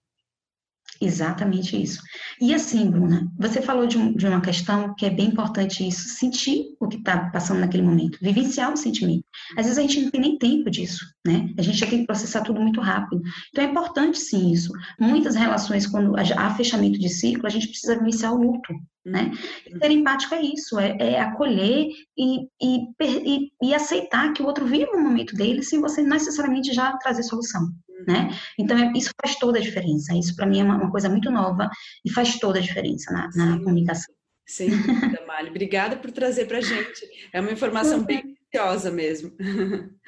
Exatamente 1.00 1.80
isso. 1.80 2.00
E 2.40 2.54
assim, 2.54 2.90
Bruna, 2.90 3.28
você 3.36 3.60
falou 3.60 3.86
de, 3.86 3.98
um, 3.98 4.12
de 4.14 4.26
uma 4.26 4.40
questão 4.40 4.94
que 4.94 5.06
é 5.06 5.10
bem 5.10 5.28
importante 5.28 5.86
isso, 5.86 6.08
sentir 6.08 6.76
o 6.78 6.86
que 6.86 6.96
está 6.96 7.30
passando 7.30 7.60
naquele 7.60 7.82
momento, 7.82 8.18
vivenciar 8.20 8.72
o 8.72 8.76
sentimento. 8.76 9.24
Às 9.56 9.66
vezes 9.66 9.78
a 9.78 9.82
gente 9.82 10.00
não 10.00 10.10
tem 10.10 10.20
nem 10.20 10.38
tempo 10.38 10.70
disso, 10.70 11.04
né? 11.26 11.52
A 11.58 11.62
gente 11.62 11.78
já 11.78 11.86
tem 11.86 12.00
que 12.00 12.06
processar 12.06 12.42
tudo 12.42 12.60
muito 12.60 12.80
rápido. 12.80 13.20
Então 13.50 13.64
é 13.64 13.68
importante 13.68 14.18
sim 14.18 14.52
isso. 14.52 14.72
Muitas 14.98 15.34
relações, 15.34 15.86
quando 15.86 16.14
há 16.16 16.54
fechamento 16.54 16.98
de 16.98 17.08
ciclo, 17.08 17.46
a 17.46 17.50
gente 17.50 17.68
precisa 17.68 17.98
vivenciar 17.98 18.32
o 18.32 18.40
luto, 18.40 18.72
né? 19.04 19.32
E 19.66 19.76
ser 19.76 19.90
empático 19.90 20.34
é 20.34 20.42
isso, 20.42 20.78
é, 20.78 20.96
é 20.98 21.20
acolher 21.20 21.88
e, 22.16 22.46
e, 22.62 23.50
e, 23.60 23.74
aceitar 23.74 24.32
que 24.32 24.42
o 24.42 24.46
outro 24.46 24.66
vive 24.66 24.90
o 24.92 25.02
momento 25.02 25.34
dele 25.34 25.62
sem 25.62 25.80
você 25.80 26.02
necessariamente 26.02 26.72
já 26.72 26.96
trazer 26.98 27.24
solução 27.24 27.68
né? 28.06 28.30
Então, 28.58 28.76
é, 28.76 28.92
isso 28.96 29.10
faz 29.20 29.36
toda 29.36 29.58
a 29.58 29.62
diferença. 29.62 30.16
Isso, 30.16 30.34
para 30.36 30.46
mim, 30.46 30.60
é 30.60 30.64
uma, 30.64 30.76
uma, 30.76 30.90
coisa 30.90 31.08
muito 31.08 31.30
nova 31.30 31.70
e 32.04 32.10
faz 32.10 32.38
toda 32.38 32.58
a 32.58 32.62
diferença 32.62 33.12
na, 33.12 33.30
na 33.34 33.58
comunicação. 33.58 34.14
Sem 34.46 34.70
dúvida, 34.70 35.24
Mali. 35.26 35.50
Obrigada 35.50 35.96
por 35.96 36.10
trazer 36.10 36.46
para 36.46 36.58
a 36.58 36.62
gente. 36.62 37.06
É 37.32 37.40
uma 37.40 37.52
informação 37.52 38.02
bem 38.02 38.34
preciosa 38.50 38.90
mesmo. 38.90 39.32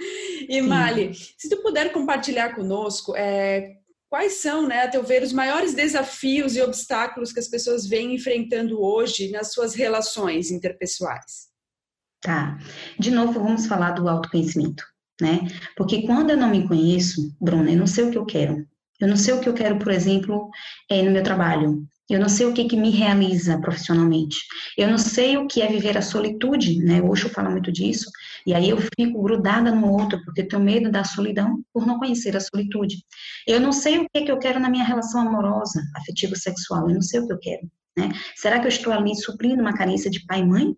E, 0.47 0.61
Mali, 0.61 1.15
se 1.15 1.49
tu 1.49 1.63
puder 1.63 1.91
compartilhar 1.91 2.55
conosco, 2.55 3.17
é, 3.17 3.77
quais 4.11 4.43
são, 4.43 4.67
né, 4.67 4.83
a 4.83 4.89
teu 4.89 5.03
ver, 5.03 5.23
os 5.23 5.33
maiores 5.33 5.73
desafios 5.73 6.55
e 6.55 6.61
obstáculos 6.61 7.33
que 7.33 7.41
as 7.41 7.49
pessoas 7.49 7.87
vêm 7.87 8.15
enfrentando 8.15 8.79
hoje 8.83 9.31
nas 9.31 9.55
suas 9.55 9.75
relações 9.75 10.51
interpessoais? 10.51 11.49
Tá. 12.21 12.59
De 12.99 13.11
novo, 13.11 13.41
vamos 13.41 13.67
falar 13.67 13.93
do 13.93 14.07
autoconhecimento 14.07 14.85
né? 15.21 15.41
Porque 15.77 16.03
quando 16.03 16.31
eu 16.31 16.37
não 16.37 16.51
me 16.51 16.67
conheço, 16.67 17.35
Bruna, 17.41 17.71
eu 17.71 17.79
não 17.79 17.87
sei 17.87 18.05
o 18.05 18.11
que 18.11 18.19
eu 18.19 18.25
quero. 18.25 18.67
Eu 19.01 19.09
não 19.09 19.17
sei 19.17 19.35
o 19.35 19.41
que 19.41 19.49
eu 19.49 19.55
quero, 19.55 19.79
por 19.79 19.91
exemplo, 19.91 20.49
é, 20.89 21.03
no 21.03 21.11
meu 21.11 21.23
trabalho. 21.23 21.85
Eu 22.09 22.21
não 22.21 22.29
sei 22.29 22.45
o 22.47 22.53
que, 22.53 22.65
que 22.65 22.77
me 22.77 22.91
realiza 22.91 23.59
profissionalmente. 23.59 24.37
Eu 24.77 24.89
não 24.89 24.99
sei 24.99 25.39
o 25.39 25.47
que 25.47 25.63
é 25.63 25.69
viver 25.69 25.97
a 25.97 26.03
solitude, 26.03 26.79
né? 26.79 27.01
O 27.01 27.11
Osho 27.11 27.31
fala 27.31 27.49
muito 27.49 27.73
disso. 27.73 28.11
E 28.47 28.53
aí 28.53 28.69
eu 28.69 28.77
fico 28.77 29.23
grudada 29.23 29.71
no 29.75 29.91
outro, 29.91 30.23
porque 30.23 30.45
tenho 30.45 30.63
medo 30.63 30.91
da 30.91 31.03
solidão 31.03 31.65
por 31.73 31.87
não 31.87 31.99
conhecer 31.99 32.37
a 32.37 32.41
solitude. 32.41 32.99
Eu 33.47 33.59
não 33.59 33.73
sei 33.73 33.99
o 33.99 34.07
que, 34.13 34.23
que 34.23 34.31
eu 34.31 34.39
quero 34.39 34.61
na 34.61 34.69
minha 34.69 34.85
relação 34.85 35.23
amorosa, 35.23 35.83
afetivo-sexual. 35.97 36.89
Eu 36.91 36.95
não 36.95 37.03
sei 37.03 37.21
o 37.21 37.27
que 37.27 37.33
eu 37.33 37.39
quero, 37.39 37.71
né? 37.97 38.13
Será 38.37 38.61
que 38.61 38.67
eu 38.67 38.71
estou 38.71 38.93
ali 38.93 39.15
suprindo 39.17 39.63
uma 39.63 39.73
carência 39.73 40.11
de 40.11 40.25
pai 40.27 40.41
e 40.41 40.47
mãe? 40.47 40.77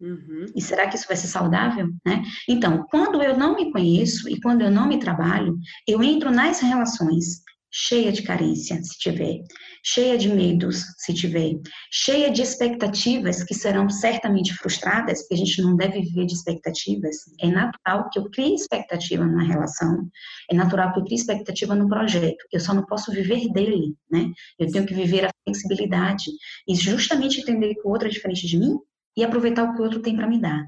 Uhum. 0.00 0.46
E 0.54 0.60
será 0.60 0.88
que 0.88 0.96
isso 0.96 1.08
vai 1.08 1.16
ser 1.16 1.28
saudável? 1.28 1.88
Né? 2.04 2.22
Então, 2.48 2.84
quando 2.90 3.22
eu 3.22 3.36
não 3.36 3.56
me 3.56 3.72
conheço 3.72 4.28
e 4.28 4.40
quando 4.40 4.62
eu 4.62 4.70
não 4.70 4.86
me 4.86 4.98
trabalho, 4.98 5.56
eu 5.86 6.02
entro 6.02 6.30
nas 6.30 6.60
relações 6.60 7.42
cheia 7.78 8.10
de 8.10 8.22
carência, 8.22 8.82
se 8.82 8.98
tiver, 8.98 9.42
cheia 9.84 10.16
de 10.16 10.30
medos, 10.30 10.82
se 10.96 11.12
tiver, 11.12 11.52
cheia 11.90 12.30
de 12.30 12.40
expectativas 12.40 13.44
que 13.44 13.54
serão 13.54 13.90
certamente 13.90 14.54
frustradas, 14.54 15.20
porque 15.20 15.34
a 15.34 15.36
gente 15.36 15.60
não 15.60 15.76
deve 15.76 16.00
viver 16.00 16.24
de 16.24 16.32
expectativas. 16.32 17.16
É 17.38 17.48
natural 17.48 18.08
que 18.08 18.18
eu 18.18 18.30
crie 18.30 18.54
expectativa 18.54 19.26
numa 19.26 19.44
relação, 19.44 20.08
é 20.50 20.54
natural 20.54 20.92
que 20.94 21.00
eu 21.00 21.04
crie 21.04 21.16
expectativa 21.16 21.74
no 21.74 21.88
projeto. 21.88 22.46
Eu 22.50 22.60
só 22.60 22.72
não 22.72 22.84
posso 22.86 23.12
viver 23.12 23.50
dele, 23.52 23.94
né? 24.10 24.30
Eu 24.58 24.70
tenho 24.70 24.86
que 24.86 24.94
viver 24.94 25.26
a 25.26 25.30
flexibilidade 25.44 26.30
e 26.66 26.74
justamente 26.74 27.40
entender 27.40 27.74
que 27.74 27.86
o 27.86 27.90
outro 27.90 28.08
é 28.08 28.10
diferente 28.10 28.46
de 28.46 28.58
mim 28.58 28.78
e 29.16 29.24
aproveitar 29.24 29.64
o 29.64 29.74
que 29.74 29.80
o 29.80 29.84
outro 29.84 30.00
tem 30.00 30.16
para 30.16 30.26
me 30.26 30.40
dar. 30.40 30.64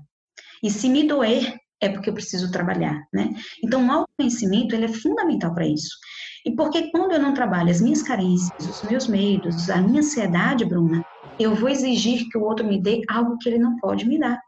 E 0.63 0.71
se 0.71 0.89
me 0.89 1.05
doer, 1.07 1.57
é 1.81 1.89
porque 1.89 2.11
eu 2.11 2.15
preciso 2.15 2.51
trabalhar, 2.51 3.07
né? 3.13 3.31
Então, 3.63 3.87
o 3.87 3.91
autoconhecimento, 3.91 4.75
ele 4.75 4.87
é 4.87 4.93
fundamental 4.93 5.55
para 5.55 5.67
isso. 5.67 5.97
E 6.45 6.55
porque 6.55 6.91
quando 6.91 7.13
eu 7.13 7.21
não 7.21 7.35
trabalho 7.35 7.71
as 7.71 7.81
minhas 7.81 8.03
carências, 8.03 8.51
os 8.59 8.83
meus 8.91 9.07
medos, 9.07 9.69
a 9.71 9.81
minha 9.81 10.01
ansiedade, 10.01 10.65
Bruna, 10.65 11.05
eu 11.39 11.55
vou 11.55 11.69
exigir 11.69 12.29
que 12.31 12.39
o 12.39 12.43
outro 12.43 12.67
me 12.67 12.81
dê 12.81 13.03
algo 13.09 13.39
que 13.39 13.49
ele 13.49 13.59
não 13.59 13.77
pode 13.77 14.07
me 14.07 14.19
dar 14.19 14.41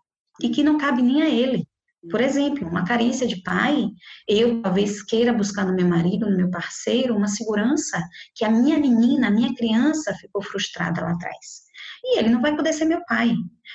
e 0.42 0.48
que 0.48 0.62
não 0.62 0.78
cabe 0.78 1.02
nem 1.02 1.22
a 1.22 1.28
ele. 1.28 1.64
Por 2.10 2.20
exemplo, 2.20 2.66
uma 2.66 2.84
carência 2.84 3.26
de 3.26 3.42
pai, 3.42 3.86
eu 4.26 4.62
talvez 4.62 5.02
queira 5.02 5.34
buscar 5.34 5.66
no 5.66 5.74
meu 5.74 5.86
marido, 5.86 6.28
no 6.28 6.36
meu 6.36 6.50
parceiro, 6.50 7.14
uma 7.14 7.28
segurança 7.28 8.02
que 8.34 8.44
a 8.44 8.50
minha 8.50 8.78
menina, 8.78 9.28
a 9.28 9.30
minha 9.30 9.54
criança 9.54 10.14
ficou 10.14 10.42
frustrada 10.42 11.02
lá 11.02 11.12
atrás. 11.12 11.60
E 12.02 12.18
ele 12.18 12.30
não 12.30 12.40
vai 12.40 12.56
poder 12.56 12.72
ser 12.72 12.86
meu 12.86 13.04
pai. 13.04 13.34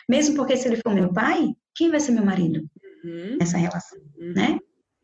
Mesmo 0.10 0.36
porque 0.36 0.56
se 0.58 0.68
ele 0.68 0.78
for 0.78 0.94
meu 0.94 1.12
pai, 1.12 1.54
quem 1.76 1.92
vai 1.92 2.00
ser 2.00 2.12
meu 2.12 2.26
marido 2.26 2.62
uhum. 3.04 3.38
nessa 3.40 3.58
relação, 3.58 4.00
uhum. 4.18 4.34
né? 4.34 4.60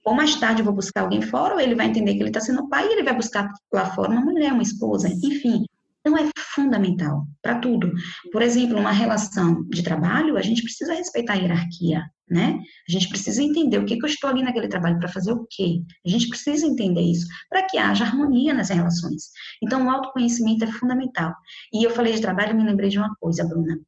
Ou 0.06 0.16
mais 0.16 0.36
tarde 0.36 0.62
eu 0.62 0.66
vou 0.66 0.74
buscar 0.74 1.02
alguém 1.02 1.22
fora, 1.22 1.54
ou 1.54 1.60
ele 1.60 1.76
vai 1.76 1.88
entender 1.88 2.14
que 2.16 2.22
ele 2.22 2.30
está 2.30 2.40
sendo 2.40 2.68
pai 2.68 2.88
e 2.88 2.94
ele 2.94 3.04
vai 3.04 3.16
buscar 3.16 3.52
lá 3.72 3.86
fora 3.94 4.10
uma 4.10 4.22
mulher, 4.22 4.52
uma 4.52 4.64
esposa, 4.64 5.08
enfim. 5.08 5.64
Então 6.00 6.18
é 6.18 6.28
fundamental 6.56 7.28
para 7.44 7.60
tudo. 7.60 7.92
Por 8.32 8.42
exemplo, 8.42 8.80
uma 8.80 8.92
relação 8.92 9.64
de 9.70 9.84
trabalho, 9.84 10.36
a 10.36 10.42
gente 10.42 10.64
precisa 10.64 10.96
respeitar 10.96 11.34
a 11.34 11.36
hierarquia, 11.36 12.04
né? 12.28 12.60
A 12.90 12.92
gente 12.92 13.08
precisa 13.08 13.44
entender 13.44 13.78
o 13.78 13.86
que, 13.86 13.96
que 13.98 14.04
eu 14.04 14.10
estou 14.10 14.30
ali 14.30 14.42
naquele 14.42 14.68
trabalho 14.68 14.98
para 14.98 15.08
fazer 15.08 15.32
o 15.32 15.46
quê. 15.48 15.84
A 16.04 16.10
gente 16.10 16.28
precisa 16.28 16.66
entender 16.66 17.02
isso 17.02 17.28
para 17.48 17.64
que 17.68 17.78
haja 17.78 18.04
harmonia 18.04 18.54
nas 18.54 18.70
relações. 18.70 19.30
Então, 19.64 19.86
o 19.86 19.90
autoconhecimento 19.92 20.64
é 20.64 20.72
fundamental. 20.72 21.34
E 21.72 21.86
eu 21.86 21.92
falei 21.92 22.14
de 22.14 22.22
trabalho, 22.22 22.56
me 22.56 22.64
lembrei 22.64 22.90
de 22.90 22.98
uma 22.98 23.14
coisa, 23.20 23.48
Bruna. 23.48 23.80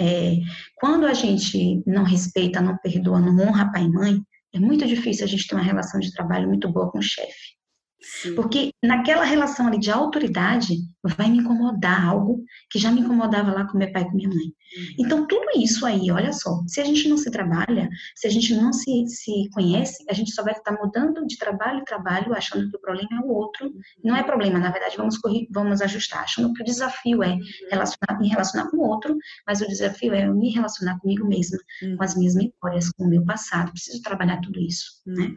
É, 0.00 0.36
quando 0.76 1.06
a 1.06 1.14
gente 1.14 1.82
não 1.86 2.04
respeita, 2.04 2.60
não 2.60 2.76
perdoa, 2.78 3.20
não 3.20 3.38
honra 3.38 3.72
pai 3.72 3.84
e 3.84 3.90
mãe, 3.90 4.20
é 4.52 4.58
muito 4.58 4.86
difícil 4.86 5.24
a 5.24 5.28
gente 5.28 5.46
ter 5.46 5.54
uma 5.54 5.64
relação 5.64 6.00
de 6.00 6.12
trabalho 6.12 6.48
muito 6.48 6.70
boa 6.70 6.90
com 6.90 6.98
o 6.98 7.02
chefe. 7.02 7.59
Sim. 8.00 8.34
Porque 8.34 8.72
naquela 8.82 9.24
relação 9.24 9.66
ali 9.66 9.78
de 9.78 9.90
autoridade 9.90 10.78
vai 11.16 11.28
me 11.28 11.38
incomodar 11.38 12.08
algo 12.08 12.42
que 12.70 12.78
já 12.78 12.90
me 12.90 13.00
incomodava 13.00 13.52
lá 13.52 13.66
com 13.66 13.76
meu 13.76 13.92
pai 13.92 14.02
e 14.02 14.04
com 14.06 14.16
minha 14.16 14.28
mãe. 14.28 14.46
Uhum. 14.46 14.94
Então, 14.98 15.26
tudo 15.26 15.46
isso 15.56 15.84
aí, 15.84 16.10
olha 16.10 16.32
só, 16.32 16.62
se 16.66 16.80
a 16.80 16.84
gente 16.84 17.08
não 17.08 17.16
se 17.16 17.30
trabalha, 17.30 17.88
se 18.16 18.26
a 18.26 18.30
gente 18.30 18.54
não 18.54 18.72
se, 18.72 19.06
se 19.06 19.50
conhece, 19.52 20.04
a 20.08 20.14
gente 20.14 20.32
só 20.32 20.42
vai 20.42 20.54
estar 20.54 20.72
mudando 20.72 21.26
de 21.26 21.36
trabalho 21.36 21.80
em 21.80 21.84
trabalho, 21.84 22.34
achando 22.34 22.70
que 22.70 22.76
o 22.76 22.80
problema 22.80 23.08
é 23.12 23.20
o 23.20 23.28
outro. 23.28 23.66
Uhum. 23.66 23.80
Não 24.04 24.16
é 24.16 24.22
problema, 24.22 24.58
na 24.58 24.70
verdade, 24.70 24.96
vamos 24.96 25.18
correr, 25.18 25.46
vamos 25.50 25.82
ajustar, 25.82 26.22
achando 26.22 26.52
que 26.54 26.62
o 26.62 26.64
desafio 26.64 27.22
é 27.22 27.32
uhum. 27.32 27.40
relacionar, 27.70 28.18
me 28.18 28.28
relacionar 28.28 28.70
com 28.70 28.78
o 28.78 28.88
outro, 28.88 29.16
mas 29.46 29.60
o 29.60 29.66
desafio 29.66 30.14
é 30.14 30.26
eu 30.26 30.34
me 30.34 30.50
relacionar 30.50 30.98
comigo 31.00 31.26
mesma, 31.26 31.58
com 31.96 32.02
as 32.02 32.16
minhas 32.16 32.34
memórias, 32.34 32.90
com 32.92 33.04
o 33.04 33.08
meu 33.08 33.24
passado. 33.24 33.72
Preciso 33.72 34.00
trabalhar 34.02 34.40
tudo 34.40 34.58
isso, 34.60 35.02
né? 35.06 35.34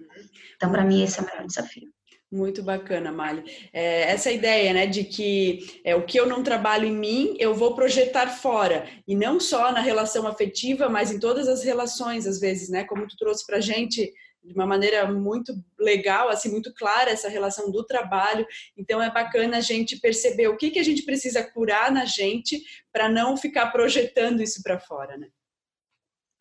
Então, 0.55 0.71
para 0.71 0.85
mim, 0.85 1.03
esse 1.03 1.19
é 1.19 1.23
o 1.23 1.25
maior 1.25 1.45
desafio. 1.45 1.89
Muito 2.33 2.63
bacana, 2.63 3.11
Mali. 3.11 3.43
É, 3.71 4.09
essa 4.09 4.31
ideia, 4.31 4.73
né, 4.73 4.87
de 4.87 5.03
que 5.03 5.79
é, 5.83 5.95
o 5.95 6.03
que 6.03 6.19
eu 6.19 6.25
não 6.25 6.41
trabalho 6.41 6.87
em 6.87 6.91
mim, 6.91 7.35
eu 7.37 7.53
vou 7.53 7.75
projetar 7.75 8.27
fora. 8.27 8.89
E 9.07 9.15
não 9.15 9.39
só 9.39 9.71
na 9.71 9.81
relação 9.81 10.25
afetiva, 10.25 10.89
mas 10.89 11.11
em 11.11 11.19
todas 11.19 11.47
as 11.47 11.63
relações, 11.63 12.25
às 12.25 12.39
vezes, 12.39 12.69
né? 12.69 12.85
Como 12.85 13.07
tu 13.07 13.15
trouxe 13.17 13.45
pra 13.45 13.59
gente 13.59 14.11
de 14.43 14.51
uma 14.55 14.65
maneira 14.65 15.05
muito 15.11 15.53
legal, 15.79 16.27
assim, 16.27 16.49
muito 16.49 16.73
clara, 16.73 17.11
essa 17.11 17.29
relação 17.29 17.69
do 17.69 17.85
trabalho. 17.85 18.47
Então, 18.75 18.99
é 18.99 19.11
bacana 19.11 19.57
a 19.57 19.61
gente 19.61 19.99
perceber 19.99 20.47
o 20.47 20.57
que, 20.57 20.71
que 20.71 20.79
a 20.79 20.83
gente 20.83 21.03
precisa 21.03 21.43
curar 21.43 21.91
na 21.91 22.05
gente 22.05 22.63
para 22.91 23.07
não 23.07 23.37
ficar 23.37 23.67
projetando 23.67 24.41
isso 24.41 24.63
para 24.63 24.79
fora, 24.79 25.17
né? 25.17 25.27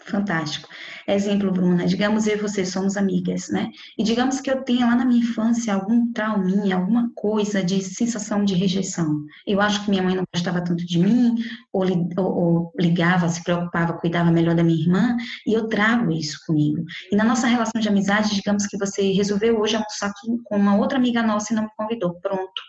Fantástico. 0.05 0.69
Exemplo, 1.07 1.51
Bruna, 1.51 1.87
digamos 1.87 2.27
eu 2.27 2.37
e 2.37 2.41
você 2.41 2.65
somos 2.65 2.97
amigas, 2.97 3.49
né? 3.49 3.71
E 3.99 4.03
digamos 4.03 4.41
que 4.41 4.51
eu 4.51 4.63
tenha 4.63 4.87
lá 4.87 4.97
na 4.97 5.05
minha 5.05 5.21
infância 5.21 5.75
algum 5.75 6.13
trauminha, 6.13 6.77
alguma 6.77 7.11
coisa 7.15 7.63
de 7.63 7.81
sensação 7.83 8.45
de 8.45 8.55
rejeição. 8.55 9.25
Eu 9.47 9.61
acho 9.61 9.85
que 9.85 9.91
minha 9.91 10.03
mãe 10.03 10.15
não 10.15 10.25
gostava 10.33 10.61
tanto 10.61 10.85
de 10.85 10.99
mim, 10.99 11.37
ou, 11.73 11.85
ou, 12.17 12.25
ou 12.25 12.73
ligava, 12.79 13.29
se 13.29 13.43
preocupava, 13.43 13.95
cuidava 13.95 14.31
melhor 14.31 14.55
da 14.55 14.65
minha 14.65 14.81
irmã, 14.81 15.17
e 15.47 15.55
eu 15.55 15.69
trago 15.69 16.11
isso 16.11 16.39
comigo. 16.47 16.85
E 17.11 17.17
na 17.17 17.25
nossa 17.25 17.47
relação 17.47 17.81
de 17.81 17.89
amizade, 17.89 18.35
digamos 18.35 18.67
que 18.67 18.79
você 18.79 19.13
resolveu 19.13 19.61
hoje 19.61 19.77
almoçar 19.77 20.13
com 20.45 20.57
uma 20.57 20.77
outra 20.77 20.99
amiga 20.99 21.23
nossa 21.23 21.53
e 21.53 21.57
não 21.57 21.65
me 21.65 21.71
convidou. 21.77 22.15
Pronto 22.21 22.63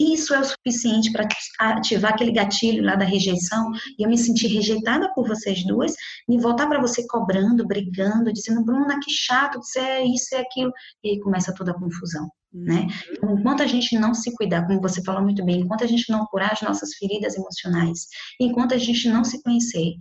isso 0.00 0.34
é 0.34 0.40
o 0.40 0.44
suficiente 0.44 1.12
para 1.12 1.28
ativar 1.60 2.12
aquele 2.12 2.32
gatilho 2.32 2.84
lá 2.84 2.96
da 2.96 3.04
rejeição 3.04 3.70
e 3.98 4.04
eu 4.04 4.08
me 4.08 4.18
sentir 4.18 4.48
rejeitada 4.48 5.12
por 5.14 5.26
vocês 5.26 5.64
duas 5.64 5.94
e 6.28 6.38
voltar 6.38 6.66
para 6.66 6.80
você 6.80 7.06
cobrando, 7.06 7.66
brigando, 7.66 8.32
dizendo, 8.32 8.64
Bruna, 8.64 8.98
que 9.02 9.10
chato, 9.10 9.62
você 9.62 9.78
é 9.78 10.04
isso 10.04 10.34
e 10.34 10.36
é 10.36 10.40
aquilo. 10.40 10.72
E 11.04 11.10
aí 11.10 11.20
começa 11.20 11.54
toda 11.54 11.70
a 11.70 11.78
confusão. 11.78 12.28
Né? 12.52 12.80
Uhum. 12.80 12.88
Então, 13.12 13.38
enquanto 13.38 13.62
a 13.62 13.66
gente 13.66 13.98
não 13.98 14.14
se 14.14 14.34
cuidar, 14.34 14.66
como 14.66 14.80
você 14.80 15.02
falou 15.02 15.22
muito 15.22 15.44
bem, 15.44 15.60
enquanto 15.60 15.84
a 15.84 15.86
gente 15.86 16.10
não 16.10 16.24
curar 16.26 16.52
as 16.52 16.62
nossas 16.62 16.94
feridas 16.94 17.36
emocionais, 17.36 18.06
enquanto 18.40 18.72
a 18.72 18.78
gente 18.78 19.08
não 19.08 19.24
se 19.24 19.42
conhecer, 19.42 19.92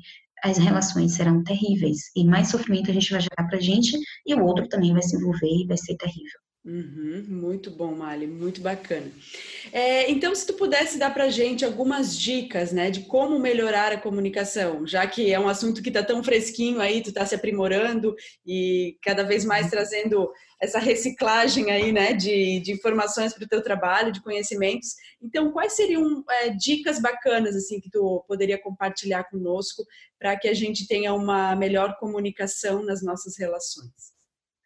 as 0.43 0.57
relações 0.57 1.13
serão 1.13 1.43
terríveis 1.43 2.11
e 2.15 2.23
mais 2.23 2.49
sofrimento 2.49 2.91
a 2.91 2.93
gente 2.93 3.11
vai 3.11 3.19
gerar 3.19 3.47
para 3.47 3.57
a 3.57 3.61
gente 3.61 3.97
e 4.25 4.33
o 4.35 4.45
outro 4.45 4.67
também 4.69 4.93
vai 4.93 5.01
se 5.01 5.15
envolver 5.15 5.47
e 5.47 5.65
vai 5.67 5.77
ser 5.77 5.95
terrível. 5.97 6.39
Uhum, 6.65 7.23
muito 7.27 7.69
bom, 7.69 7.95
Mali, 7.95 8.25
muito 8.25 8.59
bacana. 8.59 9.11
É, 9.71 10.09
então, 10.09 10.33
se 10.33 10.47
tu 10.47 10.53
pudesse 10.53 10.97
dar 10.97 11.13
para 11.13 11.29
gente 11.29 11.63
algumas 11.63 12.17
dicas, 12.17 12.71
né, 12.71 12.89
de 12.89 13.01
como 13.01 13.37
melhorar 13.37 13.91
a 13.91 14.01
comunicação, 14.01 14.85
já 14.87 15.05
que 15.05 15.31
é 15.31 15.39
um 15.39 15.47
assunto 15.47 15.83
que 15.83 15.89
está 15.89 16.01
tão 16.01 16.23
fresquinho 16.23 16.81
aí, 16.81 17.03
tu 17.03 17.09
está 17.09 17.23
se 17.23 17.35
aprimorando 17.35 18.15
e 18.43 18.97
cada 19.03 19.21
vez 19.21 19.45
mais 19.45 19.69
trazendo 19.69 20.27
essa 20.59 20.79
reciclagem 20.79 21.69
aí, 21.69 21.91
né, 21.91 22.13
de, 22.13 22.59
de 22.61 22.71
informações 22.71 23.31
para 23.31 23.43
o 23.45 23.47
teu 23.47 23.61
trabalho, 23.61 24.11
de 24.11 24.23
conhecimentos. 24.23 24.95
Então, 25.21 25.51
quais 25.51 25.73
seriam 25.73 26.23
é, 26.41 26.49
dicas 26.49 26.99
bacanas 26.99 27.55
assim 27.55 27.79
que 27.79 27.91
tu 27.91 28.25
poderia 28.27 28.57
compartilhar 28.59 29.25
conosco 29.25 29.85
para 30.17 30.35
que 30.35 30.47
a 30.47 30.53
gente 30.55 30.87
tenha 30.87 31.13
uma 31.13 31.55
melhor 31.55 31.95
comunicação 31.99 32.83
nas 32.83 33.03
nossas 33.03 33.37
relações? 33.37 34.14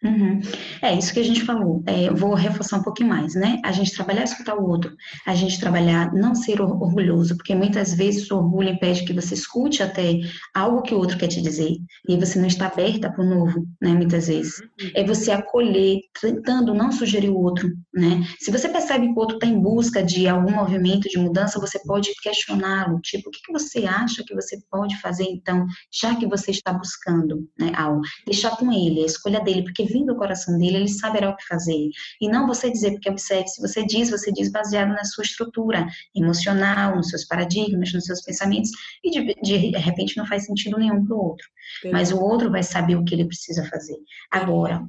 Uhum. 0.02 0.40
É 0.82 0.98
isso 0.98 1.14
que 1.14 1.20
a 1.20 1.24
gente 1.24 1.44
falou. 1.44 1.84
É, 1.86 2.10
vou 2.10 2.34
reforçar 2.34 2.78
um 2.78 2.84
pouquinho 2.84 3.10
mais, 3.10 3.36
né? 3.36 3.60
A 3.66 3.72
gente 3.72 3.94
trabalhar 3.94 4.24
escutar 4.24 4.56
o 4.56 4.66
outro, 4.66 4.96
a 5.26 5.36
gente 5.36 5.60
trabalhar 5.60 6.14
não 6.14 6.34
ser 6.34 6.62
orgulhoso, 6.62 7.36
porque 7.36 7.54
muitas 7.54 7.94
vezes 7.94 8.32
o 8.32 8.38
orgulho 8.38 8.70
impede 8.70 9.04
que 9.04 9.12
você 9.12 9.34
escute 9.34 9.84
até 9.84 10.20
algo 10.56 10.82
que 10.82 10.94
o 10.94 10.98
outro 10.98 11.18
quer 11.18 11.28
te 11.28 11.42
dizer 11.42 11.76
e 12.08 12.16
você 12.16 12.40
não 12.40 12.48
está 12.48 12.68
aberta 12.68 13.12
para 13.12 13.24
o 13.24 13.30
novo, 13.30 13.68
né? 13.82 13.90
Muitas 13.90 14.28
vezes 14.28 14.60
uhum. 14.60 14.92
é 14.96 15.04
você 15.04 15.32
acolher, 15.32 16.00
tentando 16.22 16.74
não 16.74 16.94
sugerir 16.94 17.30
o 17.30 17.38
outro, 17.38 17.70
né? 17.94 18.26
Se 18.40 18.52
você 18.52 18.70
percebe 18.70 19.08
que 19.08 19.14
o 19.14 19.20
outro 19.20 19.36
está 19.36 19.48
em 19.48 19.60
busca 19.60 20.02
de 20.02 20.30
algum 20.30 20.52
movimento 20.52 21.10
de 21.10 21.18
mudança, 21.18 21.60
você 21.60 21.78
pode 21.80 22.10
questioná-lo, 22.22 23.02
tipo, 23.02 23.28
o 23.28 23.32
que, 23.32 23.42
que 23.42 23.52
você 23.52 23.86
acha 23.86 24.24
que 24.26 24.34
você 24.34 24.58
pode 24.72 24.98
fazer 25.02 25.26
então, 25.26 25.66
já 25.92 26.16
que 26.16 26.26
você 26.26 26.52
está 26.52 26.72
buscando, 26.72 27.46
né? 27.60 27.74
Algo, 27.76 28.02
deixar 28.26 28.56
com 28.56 28.72
ele, 28.72 29.04
a 29.04 29.06
escolha 29.06 29.42
dele, 29.42 29.64
porque 29.64 29.89
vindo 29.92 30.14
do 30.14 30.16
coração 30.16 30.58
dele, 30.58 30.78
ele 30.78 30.88
saberá 30.88 31.30
o 31.30 31.36
que 31.36 31.46
fazer. 31.46 31.90
E 32.22 32.30
não 32.30 32.48
você 32.48 32.72
dizer, 32.72 32.92
porque 32.92 33.10
observe, 33.10 33.48
se 33.48 33.62
você 33.62 33.86
diz, 33.86 34.10
você 34.10 34.32
diz 34.32 34.52
baseado 34.52 34.90
na 34.90 35.04
sua 35.04 35.24
estrutura 35.24 35.86
emocional, 36.16 36.96
nos 36.96 37.10
seus 37.10 37.26
paradigmas, 37.26 37.94
nos 37.94 38.06
seus 38.06 38.22
pensamentos, 38.22 38.72
e 39.04 39.12
de, 39.12 39.36
de 39.42 39.58
repente 39.78 40.18
não 40.18 40.26
faz 40.26 40.46
sentido 40.46 40.78
nenhum 40.78 41.06
para 41.06 41.16
o 41.16 41.20
outro. 41.20 41.48
Mas 41.92 42.12
o 42.12 42.20
outro 42.20 42.50
vai 42.50 42.64
saber 42.64 42.96
o 42.96 43.04
que 43.04 43.14
ele 43.14 43.26
precisa 43.26 43.66
fazer. 43.66 43.98
Agora, 44.32 44.82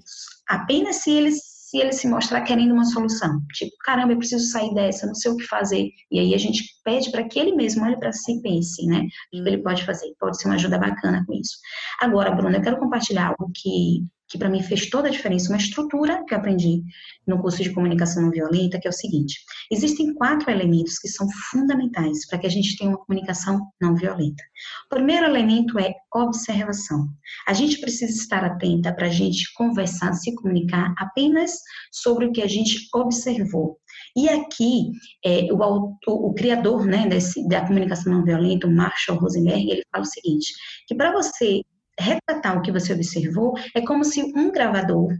apenas 0.48 0.96
se 0.96 1.10
eles 1.10 1.60
se 1.70 1.78
ele 1.78 1.92
se 1.92 2.08
mostrar 2.08 2.40
querendo 2.40 2.74
uma 2.74 2.84
solução. 2.84 3.40
Tipo, 3.52 3.70
caramba, 3.84 4.12
eu 4.12 4.18
preciso 4.18 4.44
sair 4.50 4.74
dessa, 4.74 5.06
não 5.06 5.14
sei 5.14 5.30
o 5.30 5.36
que 5.36 5.44
fazer. 5.44 5.88
E 6.10 6.18
aí 6.18 6.34
a 6.34 6.38
gente 6.38 6.64
pede 6.84 7.12
para 7.12 7.22
que 7.22 7.38
ele 7.38 7.52
mesmo 7.54 7.84
olhe 7.84 7.96
para 7.96 8.12
si 8.12 8.32
e 8.32 8.42
pense, 8.42 8.84
né? 8.86 9.02
O 9.32 9.42
que 9.42 9.48
ele 9.48 9.58
pode 9.58 9.84
fazer. 9.84 10.12
Pode 10.18 10.36
ser 10.36 10.48
uma 10.48 10.56
ajuda 10.56 10.78
bacana 10.78 11.24
com 11.24 11.32
isso. 11.32 11.58
Agora, 12.00 12.32
Bruna, 12.32 12.56
eu 12.56 12.62
quero 12.62 12.76
compartilhar 12.76 13.28
algo 13.28 13.52
que 13.54 14.04
que 14.30 14.38
para 14.38 14.48
mim 14.48 14.62
fez 14.62 14.88
toda 14.88 15.08
a 15.08 15.10
diferença, 15.10 15.50
uma 15.50 15.58
estrutura 15.58 16.24
que 16.26 16.32
eu 16.32 16.38
aprendi 16.38 16.82
no 17.26 17.42
curso 17.42 17.62
de 17.62 17.72
comunicação 17.72 18.22
não 18.22 18.30
violenta, 18.30 18.78
que 18.78 18.86
é 18.86 18.90
o 18.90 18.94
seguinte: 18.94 19.40
existem 19.70 20.14
quatro 20.14 20.50
elementos 20.50 20.98
que 20.98 21.08
são 21.08 21.26
fundamentais 21.50 22.26
para 22.28 22.38
que 22.38 22.46
a 22.46 22.50
gente 22.50 22.76
tenha 22.76 22.90
uma 22.90 23.04
comunicação 23.04 23.60
não 23.80 23.94
violenta. 23.94 24.42
O 24.86 24.94
primeiro 24.94 25.26
elemento 25.26 25.78
é 25.78 25.92
observação. 26.14 27.08
A 27.46 27.52
gente 27.52 27.80
precisa 27.80 28.12
estar 28.12 28.44
atenta 28.44 28.92
para 28.94 29.06
a 29.06 29.10
gente 29.10 29.52
conversar, 29.54 30.12
se 30.14 30.34
comunicar 30.36 30.94
apenas 30.96 31.52
sobre 31.90 32.26
o 32.26 32.32
que 32.32 32.42
a 32.42 32.48
gente 32.48 32.88
observou. 32.94 33.78
E 34.16 34.28
aqui, 34.28 34.92
é, 35.24 35.48
o, 35.52 35.96
o, 36.06 36.34
criador 36.34 36.86
né, 36.86 37.08
desse, 37.08 37.46
da 37.48 37.66
comunicação 37.66 38.12
não 38.12 38.24
violenta, 38.24 38.66
o 38.66 38.74
Marshall 38.74 39.18
Rosenberg, 39.18 39.70
ele 39.70 39.82
fala 39.90 40.04
o 40.04 40.06
seguinte, 40.06 40.52
que 40.86 40.94
para 40.94 41.12
você 41.12 41.62
retratar 42.00 42.56
o 42.56 42.62
que 42.62 42.72
você 42.72 42.92
observou, 42.92 43.54
é 43.74 43.80
como 43.80 44.04
se 44.04 44.22
um 44.22 44.50
gravador 44.50 45.12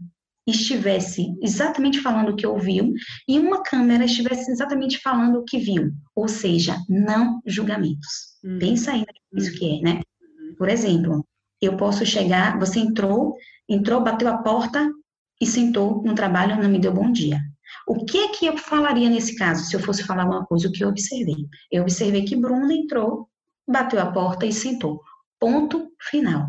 estivesse 0.47 1.35
exatamente 1.43 2.01
falando 2.01 2.31
o 2.31 2.37
que 2.37 2.47
ouviu 2.47 2.93
e 3.29 3.39
uma 3.39 3.63
câmera 3.63 4.05
estivesse 4.05 4.51
exatamente 4.51 4.99
falando 4.99 5.39
o 5.39 5.45
que 5.45 5.59
viu, 5.59 5.93
ou 6.15 6.29
seja, 6.29 6.77
não 6.89 7.41
julgamentos. 7.47 8.39
Uhum. 8.43 8.59
Pensa 8.59 8.93
aí 8.93 9.05
nisso 9.33 9.53
que 9.59 9.79
é, 9.79 9.83
né? 9.83 10.01
Uhum. 10.21 10.55
Por 10.57 10.69
exemplo, 10.69 11.25
eu 11.61 11.77
posso 11.77 12.05
chegar, 12.07 12.59
você 12.59 12.81
entrou, 12.81 13.37
entrou, 13.69 14.03
bateu 14.03 14.29
a 14.29 14.39
porta 14.39 14.91
e 15.41 15.47
sentou 15.47 16.03
no 16.03 16.15
trabalho, 16.15 16.61
não 16.61 16.69
me 16.69 16.79
deu 16.79 16.93
bom 16.93 17.11
dia. 17.11 17.39
O 17.87 18.05
que 18.05 18.19
é 18.19 18.29
que 18.29 18.47
eu 18.47 18.57
falaria 18.57 19.09
nesse 19.09 19.37
caso, 19.37 19.65
se 19.65 19.75
eu 19.75 19.81
fosse 19.81 20.05
falar 20.05 20.25
uma 20.25 20.45
coisa, 20.45 20.69
o 20.69 20.73
que 20.73 20.83
eu 20.83 20.89
observei? 20.89 21.47
Eu 21.71 21.83
observei 21.83 22.25
que 22.25 22.37
Bruna 22.37 22.73
entrou, 22.73 23.29
bateu 23.69 24.01
a 24.01 24.11
porta 24.11 24.47
e 24.47 24.53
sentou. 24.53 25.01
Ponto 25.39 25.91
final. 26.01 26.49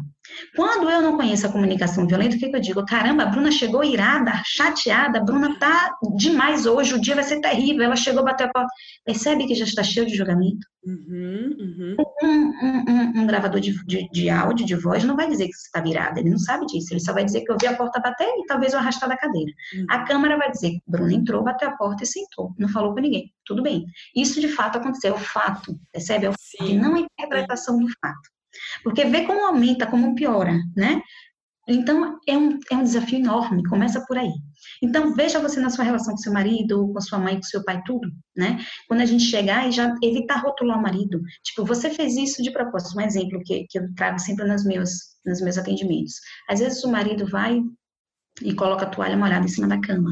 Quando 0.55 0.89
eu 0.89 1.01
não 1.01 1.17
conheço 1.17 1.47
a 1.47 1.51
comunicação 1.51 2.07
violenta, 2.07 2.35
o 2.35 2.39
que, 2.39 2.49
que, 2.49 2.55
eu 2.55 2.61
digo? 2.61 2.85
Caramba, 2.85 3.23
a 3.23 3.25
Bruna 3.27 3.51
chegou 3.51 3.83
irada, 3.83 4.41
chateada, 4.45 5.19
a 5.19 5.23
Bruna 5.23 5.57
tá 5.59 5.95
demais 6.15 6.65
hoje, 6.65 6.93
o 6.93 7.01
dia 7.01 7.15
vai 7.15 7.23
ser 7.23 7.39
terrível, 7.39 7.83
ela 7.83 7.95
chegou, 7.95 8.23
bateu 8.23 8.47
a 8.47 8.51
porta. 8.51 8.69
Percebe 9.05 9.47
que 9.47 9.55
já 9.55 9.65
está 9.65 9.83
cheio 9.83 10.05
de 10.05 10.15
julgamento? 10.15 10.65
Uhum, 10.83 11.55
uhum. 11.59 11.95
Um, 12.23 12.27
um, 12.27 12.85
um, 12.89 13.21
um, 13.21 13.27
gravador 13.27 13.61
de, 13.61 13.85
de, 13.85 14.09
de, 14.09 14.29
áudio, 14.31 14.65
de 14.65 14.75
voz, 14.75 15.03
não 15.03 15.15
vai 15.15 15.29
dizer 15.29 15.45
que 15.45 15.53
você 15.53 15.67
está 15.67 15.79
virada, 15.79 16.19
ele 16.19 16.31
não 16.31 16.39
sabe 16.39 16.65
disso, 16.65 16.91
ele 16.91 16.99
só 16.99 17.13
vai 17.13 17.23
dizer 17.23 17.41
que 17.41 17.51
eu 17.51 17.57
vi 17.59 17.67
a 17.67 17.75
porta 17.75 17.99
bater 17.99 18.27
e 18.27 18.45
talvez 18.47 18.73
eu 18.73 18.79
arrastar 18.79 19.07
da 19.07 19.15
cadeira. 19.15 19.51
Uhum. 19.75 19.85
A 19.89 20.03
câmera 20.05 20.37
vai 20.37 20.49
dizer, 20.49 20.79
Bruna 20.87 21.13
entrou, 21.13 21.43
bateu 21.43 21.69
a 21.69 21.77
porta 21.77 22.03
e 22.03 22.07
sentou, 22.07 22.53
não 22.57 22.67
falou 22.67 22.93
com 22.93 22.99
ninguém. 22.99 23.31
Tudo 23.45 23.61
bem. 23.61 23.85
Isso 24.15 24.41
de 24.41 24.47
fato 24.47 24.79
aconteceu, 24.79 25.13
é 25.13 25.17
o 25.17 25.19
fato, 25.19 25.79
percebe? 25.91 26.25
É 26.25 26.29
o 26.29 26.33
fato, 26.33 26.73
não 26.73 26.95
a 26.95 26.99
interpretação 26.99 27.77
do 27.77 27.87
fato. 28.01 28.40
Porque 28.83 29.05
vê 29.05 29.25
como 29.25 29.45
aumenta, 29.45 29.87
como 29.87 30.15
piora, 30.15 30.59
né? 30.75 31.01
Então, 31.67 32.19
é 32.27 32.37
um, 32.37 32.59
é 32.71 32.75
um 32.75 32.83
desafio 32.83 33.19
enorme, 33.19 33.63
começa 33.63 34.03
por 34.05 34.17
aí. 34.17 34.31
Então, 34.81 35.13
veja 35.13 35.39
você 35.39 35.59
na 35.59 35.69
sua 35.69 35.85
relação 35.85 36.13
com 36.13 36.17
seu 36.17 36.33
marido, 36.33 36.91
com 36.91 37.01
sua 37.01 37.19
mãe, 37.19 37.35
com 37.35 37.43
seu 37.43 37.63
pai, 37.63 37.81
tudo, 37.85 38.09
né? 38.35 38.59
Quando 38.87 39.01
a 39.01 39.05
gente 39.05 39.23
chegar 39.23 39.67
e 39.67 39.71
já 39.71 39.95
evitar 40.03 40.41
rotular 40.41 40.77
o 40.77 40.81
marido. 40.81 41.21
Tipo, 41.43 41.65
você 41.65 41.89
fez 41.89 42.17
isso 42.17 42.41
de 42.41 42.51
propósito. 42.51 42.97
Um 42.97 43.01
exemplo 43.01 43.41
que, 43.45 43.65
que 43.69 43.79
eu 43.79 43.93
trago 43.95 44.19
sempre 44.19 44.45
nos 44.45 44.65
meus, 44.65 44.91
nos 45.25 45.39
meus 45.41 45.57
atendimentos. 45.57 46.15
Às 46.49 46.59
vezes 46.59 46.83
o 46.83 46.91
marido 46.91 47.27
vai 47.27 47.61
e 48.41 48.53
coloca 48.53 48.85
a 48.85 48.89
toalha 48.89 49.17
molhada 49.17 49.45
em 49.45 49.49
cima 49.49 49.67
da 49.67 49.79
cama. 49.79 50.11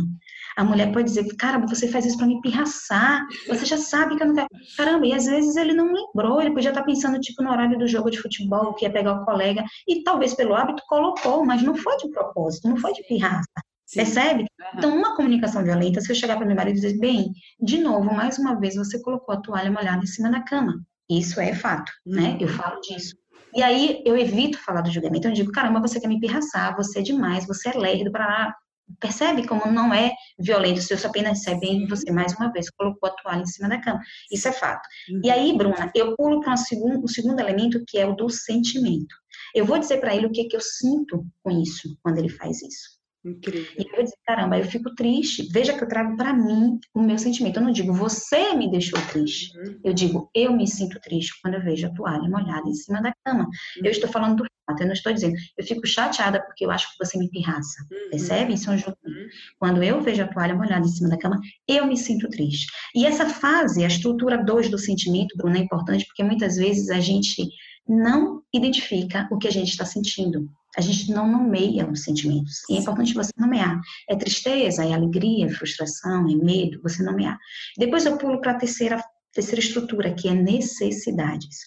A 0.59 0.63
mulher 0.65 0.91
pode 0.91 1.05
dizer, 1.05 1.25
cara, 1.37 1.57
você 1.57 1.87
faz 1.87 2.05
isso 2.05 2.17
para 2.17 2.27
me 2.27 2.41
pirraçar, 2.41 3.25
você 3.47 3.65
já 3.65 3.77
sabe 3.77 4.17
que 4.17 4.23
eu 4.23 4.27
não 4.27 4.35
quero. 4.35 4.49
Caramba, 4.75 5.07
e 5.07 5.13
às 5.13 5.25
vezes 5.25 5.55
ele 5.55 5.73
não 5.73 5.93
lembrou, 5.93 6.41
ele 6.41 6.53
podia 6.53 6.71
estar 6.71 6.83
pensando, 6.83 7.17
tipo, 7.17 7.41
no 7.41 7.49
horário 7.49 7.79
do 7.79 7.87
jogo 7.87 8.11
de 8.11 8.21
futebol, 8.21 8.73
que 8.73 8.83
ia 8.83 8.91
pegar 8.91 9.13
o 9.13 9.23
colega, 9.23 9.63
e 9.87 10.03
talvez 10.03 10.33
pelo 10.33 10.53
hábito 10.53 10.83
colocou, 10.85 11.45
mas 11.45 11.63
não 11.63 11.75
foi 11.75 11.95
de 11.95 12.09
propósito, 12.09 12.67
não 12.67 12.75
foi 12.75 12.91
de 12.91 13.01
pirraça. 13.07 13.47
Sim. 13.85 13.99
Percebe? 14.01 14.41
Uhum. 14.41 14.67
Então, 14.75 14.97
uma 14.97 15.15
comunicação 15.15 15.63
violenta, 15.63 16.01
se 16.01 16.11
eu 16.11 16.15
chegar 16.15 16.35
para 16.35 16.45
meu 16.45 16.57
marido 16.57 16.77
e 16.77 16.81
dizer, 16.81 16.99
bem, 16.99 17.31
de 17.61 17.77
novo, 17.77 18.13
mais 18.13 18.37
uma 18.37 18.59
vez, 18.59 18.75
você 18.75 19.01
colocou 19.01 19.33
a 19.33 19.39
toalha 19.39 19.71
molhada 19.71 20.03
em 20.03 20.07
cima 20.07 20.29
da 20.29 20.41
cama. 20.41 20.73
Isso 21.09 21.39
é 21.39 21.55
fato, 21.55 21.89
né? 22.05 22.37
Eu 22.37 22.49
uhum. 22.49 22.53
falo 22.53 22.81
disso. 22.81 23.15
E 23.55 23.63
aí 23.63 24.03
eu 24.05 24.17
evito 24.17 24.59
falar 24.59 24.81
do 24.81 24.91
julgamento. 24.91 25.29
Eu 25.29 25.33
digo, 25.33 25.53
caramba, 25.53 25.79
você 25.79 26.01
quer 26.01 26.09
me 26.09 26.19
pirraçar, 26.19 26.75
você 26.75 26.99
é 26.99 27.01
demais, 27.01 27.47
você 27.47 27.69
é 27.69 27.77
lerdo, 27.77 28.11
para 28.11 28.53
Percebe 28.99 29.47
como 29.47 29.71
não 29.71 29.93
é 29.93 30.13
violento, 30.37 30.81
se 30.81 30.93
eu 30.93 30.97
apenas 31.05 31.39
recebe 31.39 31.85
você 31.87 32.11
mais 32.11 32.33
uma 32.33 32.51
vez, 32.51 32.69
colocou 32.71 33.09
a 33.09 33.13
toalha 33.13 33.41
em 33.41 33.45
cima 33.45 33.69
da 33.69 33.79
cama. 33.79 33.99
Isso 34.31 34.47
é 34.47 34.51
fato. 34.51 34.87
Uhum. 35.09 35.21
E 35.23 35.29
aí, 35.29 35.55
Bruna, 35.55 35.91
eu 35.95 36.15
pulo 36.15 36.41
para 36.41 36.53
o 36.53 36.57
segundo, 36.57 37.07
segundo 37.07 37.39
elemento, 37.39 37.83
que 37.87 37.97
é 37.97 38.05
o 38.05 38.15
do 38.15 38.29
sentimento. 38.29 39.15
Eu 39.53 39.65
vou 39.65 39.79
dizer 39.79 39.99
para 39.99 40.15
ele 40.15 40.25
o 40.25 40.31
que, 40.31 40.41
é 40.41 40.47
que 40.47 40.55
eu 40.55 40.61
sinto 40.61 41.25
com 41.43 41.51
isso, 41.51 41.97
quando 42.03 42.17
ele 42.17 42.29
faz 42.29 42.61
isso. 42.61 42.98
Incrível. 43.29 43.71
E 43.77 43.97
eu 43.97 44.03
dizer, 44.03 44.17
caramba, 44.25 44.57
eu 44.57 44.65
fico 44.65 44.93
triste. 44.95 45.47
Veja 45.51 45.73
que 45.73 45.83
eu 45.83 45.87
trago 45.87 46.15
para 46.17 46.33
mim 46.33 46.79
o 46.93 47.01
meu 47.01 47.17
sentimento. 47.17 47.57
Eu 47.57 47.63
não 47.63 47.71
digo, 47.71 47.93
você 47.93 48.53
me 48.55 48.69
deixou 48.69 48.99
triste. 49.07 49.57
Uhum. 49.57 49.79
Eu 49.83 49.93
digo, 49.93 50.29
eu 50.33 50.55
me 50.55 50.67
sinto 50.67 50.99
triste 51.01 51.33
quando 51.41 51.55
eu 51.55 51.63
vejo 51.63 51.87
a 51.87 51.93
toalha 51.93 52.29
molhada 52.29 52.67
em 52.67 52.73
cima 52.73 53.01
da 53.01 53.13
cama. 53.23 53.43
Uhum. 53.43 53.85
Eu 53.85 53.91
estou 53.91 54.09
falando 54.09 54.37
do 54.37 54.45
fato, 54.65 54.81
eu 54.81 54.87
não 54.87 54.93
estou 54.93 55.13
dizendo, 55.13 55.35
eu 55.57 55.65
fico 55.65 55.85
chateada 55.87 56.41
porque 56.41 56.65
eu 56.65 56.71
acho 56.71 56.89
que 56.91 57.03
você 57.03 57.17
me 57.17 57.29
pirraça. 57.29 57.81
Uhum. 57.91 58.09
Percebe? 58.11 58.53
Isso 58.53 58.69
é 58.69 58.73
um 58.73 58.77
jogo. 58.77 58.97
Uhum. 59.05 59.27
Quando 59.57 59.83
eu 59.83 60.01
vejo 60.01 60.23
a 60.23 60.27
toalha 60.27 60.55
molhada 60.55 60.85
em 60.85 60.89
cima 60.89 61.09
da 61.09 61.17
cama, 61.17 61.39
eu 61.67 61.85
me 61.87 61.97
sinto 61.97 62.29
triste. 62.29 62.67
E 62.95 63.05
essa 63.05 63.27
fase, 63.27 63.83
a 63.83 63.87
estrutura 63.87 64.43
2 64.43 64.69
do 64.69 64.77
sentimento, 64.77 65.37
Bruna, 65.37 65.57
é 65.57 65.61
importante 65.61 66.05
porque 66.05 66.23
muitas 66.23 66.55
vezes 66.57 66.89
a 66.89 66.99
gente 66.99 67.47
não 67.87 68.43
identifica 68.53 69.27
o 69.31 69.37
que 69.37 69.47
a 69.47 69.51
gente 69.51 69.69
está 69.69 69.83
sentindo. 69.85 70.47
A 70.77 70.81
gente 70.81 71.11
não 71.11 71.29
nomeia 71.29 71.89
os 71.89 72.03
sentimentos. 72.03 72.61
E 72.69 72.75
é 72.75 72.79
importante 72.79 73.13
você 73.13 73.31
nomear. 73.37 73.79
É 74.09 74.15
tristeza, 74.15 74.85
é 74.85 74.93
alegria, 74.93 75.45
é 75.45 75.49
frustração, 75.49 76.27
é 76.29 76.35
medo, 76.35 76.79
você 76.81 77.03
nomear. 77.03 77.37
Depois 77.77 78.05
eu 78.05 78.17
pulo 78.17 78.39
para 78.39 78.51
a 78.51 78.57
terceira, 78.57 79.03
terceira 79.33 79.59
estrutura, 79.59 80.13
que 80.13 80.27
é 80.27 80.33
necessidades. 80.33 81.57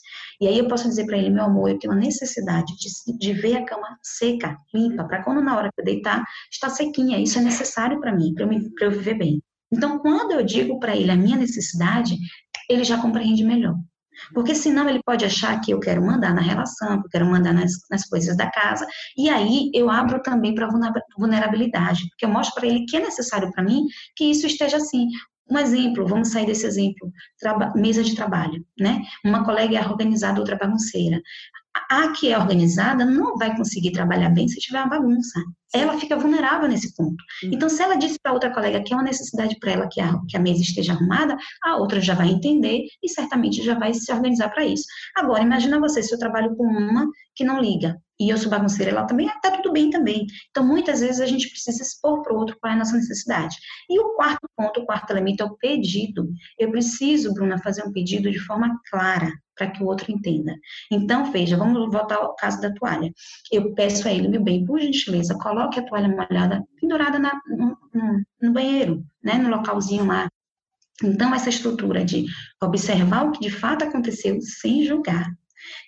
E 0.40 0.46
aí 0.46 0.58
eu 0.58 0.68
posso 0.68 0.88
dizer 0.88 1.06
para 1.06 1.18
ele, 1.18 1.30
meu 1.30 1.44
amor, 1.44 1.70
eu 1.70 1.78
tenho 1.78 1.92
uma 1.92 2.00
necessidade 2.00 2.72
de, 2.76 3.18
de 3.18 3.32
ver 3.32 3.56
a 3.56 3.64
cama 3.64 3.98
seca, 4.02 4.56
limpa, 4.74 5.04
para 5.04 5.22
quando 5.22 5.42
na 5.42 5.56
hora 5.56 5.70
que 5.72 5.80
eu 5.80 5.84
deitar, 5.84 6.24
está 6.50 6.68
sequinha. 6.68 7.20
Isso 7.20 7.38
é 7.38 7.42
necessário 7.42 8.00
para 8.00 8.14
mim, 8.14 8.32
para 8.34 8.46
eu, 8.46 8.50
eu 8.80 8.90
viver 8.90 9.14
bem. 9.14 9.42
Então, 9.72 9.98
quando 9.98 10.32
eu 10.32 10.44
digo 10.44 10.78
para 10.78 10.94
ele 10.96 11.10
a 11.10 11.16
minha 11.16 11.36
necessidade, 11.36 12.16
ele 12.68 12.84
já 12.84 13.00
compreende 13.00 13.44
melhor. 13.44 13.74
Porque 14.34 14.54
senão 14.54 14.88
ele 14.88 15.00
pode 15.04 15.24
achar 15.24 15.60
que 15.60 15.72
eu 15.72 15.80
quero 15.80 16.04
mandar 16.04 16.34
na 16.34 16.40
relação, 16.40 17.00
que 17.00 17.06
eu 17.06 17.10
quero 17.10 17.26
mandar 17.26 17.52
nas, 17.52 17.72
nas 17.90 18.04
coisas 18.06 18.36
da 18.36 18.50
casa. 18.50 18.86
E 19.16 19.28
aí 19.28 19.70
eu 19.74 19.90
abro 19.90 20.22
também 20.22 20.54
para 20.54 20.68
vulnerabilidade, 21.18 22.08
porque 22.08 22.24
eu 22.24 22.30
mostro 22.30 22.54
para 22.54 22.68
ele 22.68 22.84
que 22.86 22.96
é 22.96 23.00
necessário 23.00 23.50
para 23.52 23.62
mim 23.64 23.84
que 24.16 24.24
isso 24.24 24.46
esteja 24.46 24.76
assim. 24.76 25.06
Um 25.50 25.58
exemplo, 25.58 26.06
vamos 26.06 26.28
sair 26.28 26.46
desse 26.46 26.64
exemplo, 26.64 27.10
mesa 27.74 28.02
de 28.02 28.14
trabalho, 28.14 28.64
né? 28.78 29.02
Uma 29.24 29.44
colega 29.44 29.76
é 29.76 29.86
organizada, 29.86 30.40
outra 30.40 30.56
bagunceira 30.56 31.20
a 31.88 32.12
que 32.12 32.30
é 32.30 32.38
organizada 32.38 33.04
não 33.04 33.36
vai 33.36 33.56
conseguir 33.56 33.92
trabalhar 33.92 34.30
bem 34.30 34.48
se 34.48 34.60
tiver 34.60 34.80
uma 34.80 34.88
bagunça. 34.88 35.40
Ela 35.74 35.98
fica 35.98 36.16
vulnerável 36.16 36.68
nesse 36.68 36.94
ponto. 36.94 37.22
Então, 37.44 37.68
se 37.68 37.82
ela 37.82 37.96
disse 37.96 38.18
para 38.22 38.32
outra 38.32 38.52
colega 38.52 38.82
que 38.82 38.92
é 38.92 38.96
uma 38.96 39.02
necessidade 39.02 39.56
para 39.58 39.72
ela 39.72 39.88
que 39.90 40.00
a, 40.00 40.18
que 40.28 40.36
a 40.36 40.40
mesa 40.40 40.60
esteja 40.60 40.92
arrumada, 40.92 41.36
a 41.64 41.76
outra 41.76 42.00
já 42.00 42.14
vai 42.14 42.28
entender 42.28 42.84
e 43.02 43.08
certamente 43.08 43.62
já 43.62 43.78
vai 43.78 43.94
se 43.94 44.12
organizar 44.12 44.50
para 44.50 44.64
isso. 44.64 44.84
Agora, 45.16 45.42
imagina 45.42 45.80
você, 45.80 46.02
se 46.02 46.14
eu 46.14 46.18
trabalho 46.18 46.54
com 46.56 46.64
uma 46.64 47.06
que 47.34 47.44
não 47.44 47.60
liga 47.60 47.96
e 48.22 48.28
eu 48.30 48.38
sou 48.38 48.50
bagunceira, 48.50 48.92
ela 48.92 49.04
também 49.04 49.26
está 49.26 49.50
tudo 49.50 49.72
bem 49.72 49.90
também. 49.90 50.26
Então, 50.50 50.64
muitas 50.64 51.00
vezes 51.00 51.20
a 51.20 51.26
gente 51.26 51.48
precisa 51.48 51.82
expor 51.82 52.22
para 52.22 52.32
o 52.32 52.38
outro 52.38 52.56
qual 52.60 52.70
é 52.70 52.76
a 52.76 52.78
nossa 52.78 52.96
necessidade. 52.96 53.56
E 53.90 53.98
o 53.98 54.14
quarto 54.14 54.48
ponto, 54.56 54.80
o 54.80 54.86
quarto 54.86 55.10
elemento 55.10 55.42
é 55.42 55.46
o 55.46 55.56
pedido. 55.56 56.28
Eu 56.56 56.70
preciso, 56.70 57.34
Bruna, 57.34 57.58
fazer 57.58 57.82
um 57.84 57.92
pedido 57.92 58.30
de 58.30 58.38
forma 58.38 58.78
clara 58.88 59.32
para 59.56 59.70
que 59.70 59.82
o 59.82 59.86
outro 59.86 60.10
entenda. 60.10 60.54
Então, 60.90 61.30
veja, 61.30 61.56
vamos 61.56 61.90
voltar 61.90 62.16
ao 62.16 62.34
caso 62.36 62.60
da 62.60 62.72
toalha. 62.72 63.12
Eu 63.50 63.74
peço 63.74 64.06
a 64.08 64.12
ele, 64.12 64.28
meu 64.28 64.42
bem, 64.42 64.64
por 64.64 64.80
gentileza, 64.80 65.36
coloque 65.38 65.61
a 65.68 65.82
toalha 65.82 66.08
molhada 66.08 66.64
pendurada 66.80 67.18
na, 67.18 67.40
no, 67.46 67.76
no, 67.94 68.24
no 68.40 68.52
banheiro, 68.52 69.04
né, 69.22 69.34
no 69.34 69.50
localzinho 69.50 70.06
lá. 70.06 70.28
Então, 71.02 71.34
essa 71.34 71.48
estrutura 71.48 72.04
de 72.04 72.26
observar 72.62 73.26
o 73.26 73.32
que 73.32 73.40
de 73.40 73.50
fato 73.50 73.84
aconteceu 73.84 74.40
sem 74.40 74.84
julgar. 74.84 75.26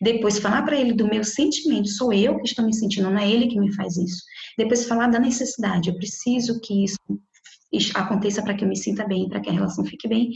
Depois, 0.01 0.39
falar 0.39 0.63
para 0.63 0.77
ele 0.77 0.93
do 0.93 1.07
meu 1.07 1.25
sentimento, 1.25 1.89
sou 1.89 2.13
eu 2.13 2.37
que 2.39 2.49
estou 2.49 2.65
me 2.65 2.75
sentindo, 2.75 3.11
não 3.11 3.19
é 3.19 3.31
ele 3.31 3.49
que 3.49 3.59
me 3.59 3.73
faz 3.75 3.97
isso. 3.97 4.23
Depois, 4.57 4.87
falar 4.87 5.09
da 5.09 5.19
necessidade, 5.19 5.89
eu 5.89 5.97
preciso 5.97 6.61
que 6.61 6.85
isso 6.85 6.97
aconteça 7.95 8.43
para 8.43 8.55
que 8.55 8.65
eu 8.65 8.69
me 8.69 8.77
sinta 8.77 9.07
bem, 9.07 9.29
para 9.29 9.41
que 9.41 9.51
a 9.51 9.53
relação 9.53 9.85
fique 9.85 10.09
bem. 10.09 10.31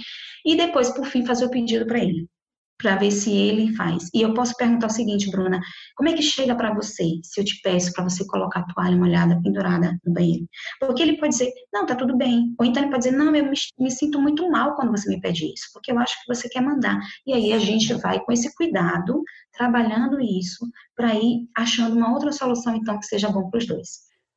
E 0.44 0.57
depois, 0.57 0.90
por 0.90 1.07
fim, 1.07 1.24
fazer 1.24 1.44
o 1.44 1.51
pedido 1.51 1.87
para 1.87 2.01
ele 2.01 2.29
para 2.78 2.96
ver 2.96 3.10
se 3.10 3.30
ele 3.32 3.74
faz. 3.74 4.08
E 4.14 4.22
eu 4.22 4.32
posso 4.32 4.54
perguntar 4.56 4.86
o 4.86 4.90
seguinte, 4.90 5.30
Bruna, 5.30 5.60
como 5.96 6.08
é 6.08 6.12
que 6.12 6.22
chega 6.22 6.54
para 6.54 6.72
você 6.72 7.04
se 7.22 7.40
eu 7.40 7.44
te 7.44 7.60
peço 7.60 7.92
para 7.92 8.04
você 8.04 8.24
colocar 8.26 8.60
a 8.60 8.66
toalha 8.72 8.96
molhada 8.96 9.40
pendurada 9.42 9.98
no 10.04 10.12
banheiro? 10.12 10.48
Porque 10.80 11.02
ele 11.02 11.18
pode 11.18 11.32
dizer, 11.32 11.52
não, 11.72 11.84
tá 11.84 11.94
tudo 11.94 12.16
bem. 12.16 12.54
Ou 12.58 12.64
então 12.64 12.82
ele 12.82 12.90
pode 12.90 13.04
dizer, 13.04 13.16
não, 13.16 13.34
eu 13.34 13.44
me, 13.44 13.58
me 13.78 13.90
sinto 13.90 14.20
muito 14.20 14.48
mal 14.50 14.76
quando 14.76 14.92
você 14.92 15.08
me 15.10 15.20
pede 15.20 15.52
isso, 15.52 15.68
porque 15.72 15.90
eu 15.90 15.98
acho 15.98 16.14
que 16.14 16.34
você 16.34 16.48
quer 16.48 16.62
mandar. 16.62 17.00
E 17.26 17.32
aí 17.32 17.52
a 17.52 17.58
gente 17.58 17.92
vai 17.94 18.20
com 18.20 18.32
esse 18.32 18.54
cuidado, 18.54 19.22
trabalhando 19.52 20.20
isso, 20.20 20.64
para 20.94 21.14
ir 21.14 21.48
achando 21.56 21.96
uma 21.96 22.12
outra 22.12 22.30
solução, 22.30 22.76
então, 22.76 22.98
que 22.98 23.06
seja 23.06 23.28
bom 23.28 23.50
para 23.50 23.58
os 23.58 23.66
dois. 23.66 23.88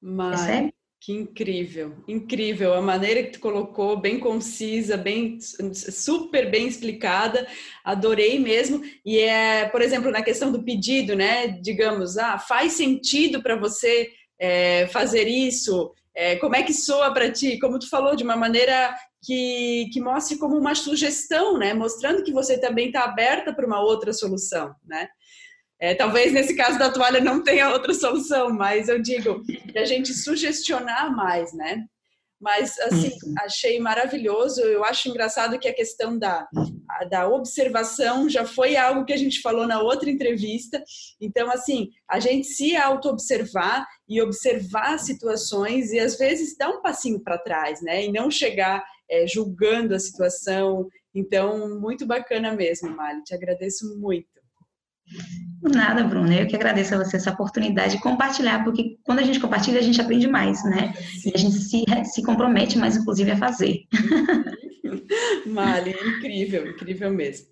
Mas... 0.02 0.42
Percebe? 0.42 0.74
Que 1.04 1.14
incrível, 1.14 1.96
incrível 2.08 2.76
a 2.76 2.82
maneira 2.82 3.24
que 3.24 3.32
tu 3.32 3.40
colocou, 3.40 4.00
bem 4.00 4.20
concisa, 4.20 4.96
bem 4.96 5.40
super 5.74 6.52
bem 6.52 6.68
explicada, 6.68 7.48
adorei 7.84 8.38
mesmo. 8.38 8.84
E 9.04 9.18
é, 9.18 9.68
por 9.68 9.82
exemplo, 9.82 10.12
na 10.12 10.22
questão 10.22 10.52
do 10.52 10.64
pedido, 10.64 11.16
né? 11.16 11.48
Digamos, 11.48 12.20
ah, 12.20 12.38
faz 12.38 12.74
sentido 12.74 13.42
para 13.42 13.56
você 13.56 14.12
é, 14.40 14.86
fazer 14.90 15.28
isso? 15.28 15.92
É, 16.14 16.36
como 16.36 16.56
é 16.56 16.62
que 16.62 16.74
soa 16.74 17.12
para 17.12 17.32
ti? 17.32 17.58
Como 17.58 17.80
tu 17.80 17.90
falou, 17.90 18.16
de 18.16 18.24
uma 18.24 18.36
maneira 18.36 18.96
que, 19.24 19.90
que 19.92 20.00
mostre 20.00 20.38
como 20.38 20.56
uma 20.56 20.76
sugestão, 20.76 21.58
né? 21.58 21.74
Mostrando 21.74 22.24
que 22.24 22.32
você 22.32 22.60
também 22.60 22.88
está 22.88 23.06
aberta 23.06 23.52
para 23.52 23.66
uma 23.66 23.82
outra 23.82 24.14
solução, 24.14 24.76
né? 24.86 25.08
É, 25.82 25.96
talvez 25.96 26.32
nesse 26.32 26.56
caso 26.56 26.78
da 26.78 26.92
toalha 26.92 27.20
não 27.20 27.44
tenha 27.44 27.72
outra 27.72 27.92
solução, 27.92 28.52
mas 28.52 28.88
eu 28.88 29.02
digo, 29.02 29.42
a 29.76 29.84
gente 29.84 30.14
sugestionar 30.14 31.12
mais, 31.16 31.52
né? 31.54 31.84
Mas, 32.40 32.78
assim, 32.80 33.12
achei 33.40 33.80
maravilhoso. 33.80 34.62
Eu 34.62 34.84
acho 34.84 35.10
engraçado 35.10 35.60
que 35.60 35.68
a 35.68 35.74
questão 35.74 36.18
da, 36.18 36.48
da 37.10 37.28
observação 37.28 38.28
já 38.28 38.46
foi 38.46 38.76
algo 38.76 39.06
que 39.06 39.14
a 39.14 39.18
gente 39.18 39.42
falou 39.42 39.68
na 39.68 39.80
outra 39.80 40.10
entrevista. 40.10 40.84
Então, 41.22 41.52
assim, 41.52 41.90
a 42.10 42.20
gente 42.20 42.48
se 42.48 42.76
auto-observar 42.76 43.88
e 44.10 44.20
observar 44.22 44.98
situações 44.98 45.92
e, 45.92 46.00
às 46.00 46.18
vezes, 46.18 46.58
dar 46.58 46.70
um 46.70 46.82
passinho 46.82 47.20
para 47.24 47.38
trás, 47.38 47.80
né? 47.84 48.06
E 48.06 48.12
não 48.12 48.32
chegar 48.32 48.84
é, 49.10 49.28
julgando 49.28 49.94
a 49.94 50.00
situação. 50.00 50.88
Então, 51.14 51.80
muito 51.80 52.08
bacana 52.08 52.54
mesmo, 52.54 52.90
Mali. 52.90 53.24
Te 53.24 53.36
agradeço 53.36 54.00
muito. 54.00 54.41
Nada, 55.62 56.04
Bruna. 56.04 56.36
Eu 56.36 56.48
que 56.48 56.56
agradeço 56.56 56.96
a 56.96 56.98
você 56.98 57.18
essa 57.18 57.32
oportunidade 57.32 57.96
de 57.96 58.02
compartilhar, 58.02 58.64
porque 58.64 58.98
quando 59.04 59.20
a 59.20 59.24
gente 59.24 59.40
compartilha, 59.40 59.80
a 59.80 59.84
gente 59.84 60.02
aprende 60.02 60.28
mais, 60.28 60.64
né? 60.64 60.94
E 61.26 61.32
a 61.34 61.38
gente 61.38 61.56
se, 61.56 61.84
se 62.06 62.24
compromete 62.24 62.78
mais, 62.78 62.98
inclusive, 62.98 63.32
a 63.32 63.38
fazer. 63.38 63.82
Mali, 65.46 65.92
incrível, 65.92 66.68
incrível 66.68 67.12
mesmo. 67.12 67.48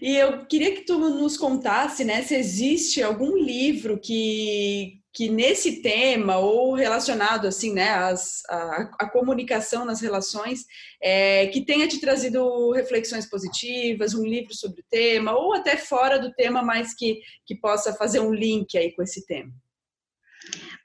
E 0.00 0.14
eu 0.14 0.44
queria 0.46 0.74
que 0.74 0.82
tu 0.82 0.98
nos 0.98 1.36
contasse, 1.36 2.04
né, 2.04 2.22
se 2.22 2.34
existe 2.34 3.02
algum 3.02 3.36
livro 3.36 3.98
que, 3.98 5.00
que 5.14 5.30
nesse 5.30 5.80
tema 5.80 6.38
ou 6.38 6.74
relacionado 6.74 7.46
assim, 7.46 7.72
né, 7.72 7.90
as, 7.90 8.42
a, 8.50 8.90
a 8.98 9.08
comunicação 9.08 9.84
nas 9.84 10.00
relações, 10.00 10.66
é, 11.00 11.46
que 11.46 11.64
tenha 11.64 11.86
te 11.86 12.00
trazido 12.00 12.72
reflexões 12.72 13.24
positivas, 13.30 14.12
um 14.12 14.24
livro 14.24 14.52
sobre 14.52 14.80
o 14.80 14.84
tema 14.90 15.32
ou 15.32 15.54
até 15.54 15.76
fora 15.76 16.18
do 16.18 16.32
tema, 16.32 16.62
mas 16.62 16.94
que, 16.94 17.20
que 17.46 17.54
possa 17.54 17.94
fazer 17.94 18.18
um 18.18 18.34
link 18.34 18.76
aí 18.76 18.92
com 18.92 19.02
esse 19.02 19.24
tema. 19.24 19.52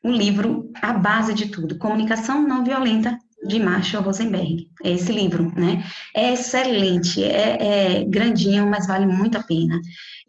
Um 0.04 0.12
livro 0.12 0.72
a 0.76 0.94
base 0.94 1.34
de 1.34 1.50
tudo, 1.50 1.80
Comunicação 1.80 2.48
Não 2.48 2.64
Violenta 2.64 3.18
de 3.46 3.60
Marshall 3.60 4.04
Rosenberg. 4.04 4.70
É 4.84 4.92
esse 4.92 5.12
livro, 5.12 5.52
né? 5.56 5.84
É 6.16 6.34
excelente, 6.34 7.24
é, 7.24 8.00
é 8.00 8.04
grandinho, 8.06 8.68
mas 8.68 8.88
vale 8.88 9.06
muito 9.06 9.38
a 9.38 9.44
pena. 9.44 9.80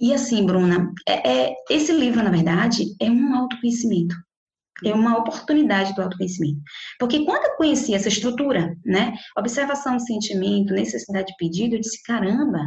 E 0.00 0.14
assim, 0.14 0.46
Bruna, 0.46 0.92
é, 1.06 1.48
é, 1.48 1.54
esse 1.68 1.92
livro, 1.92 2.22
na 2.22 2.30
verdade, 2.30 2.84
é 3.00 3.10
um 3.10 3.34
autoconhecimento. 3.34 4.14
É 4.82 4.94
uma 4.94 5.18
oportunidade 5.18 5.94
do 5.94 6.00
autoconhecimento. 6.00 6.60
Porque 6.98 7.24
quando 7.24 7.44
eu 7.44 7.56
conheci 7.56 7.94
essa 7.94 8.08
estrutura, 8.08 8.74
né? 8.84 9.12
Observação, 9.36 9.98
sentimento, 9.98 10.72
necessidade 10.72 11.26
de 11.26 11.36
pedido, 11.36 11.74
eu 11.74 11.80
disse, 11.80 12.02
caramba, 12.02 12.60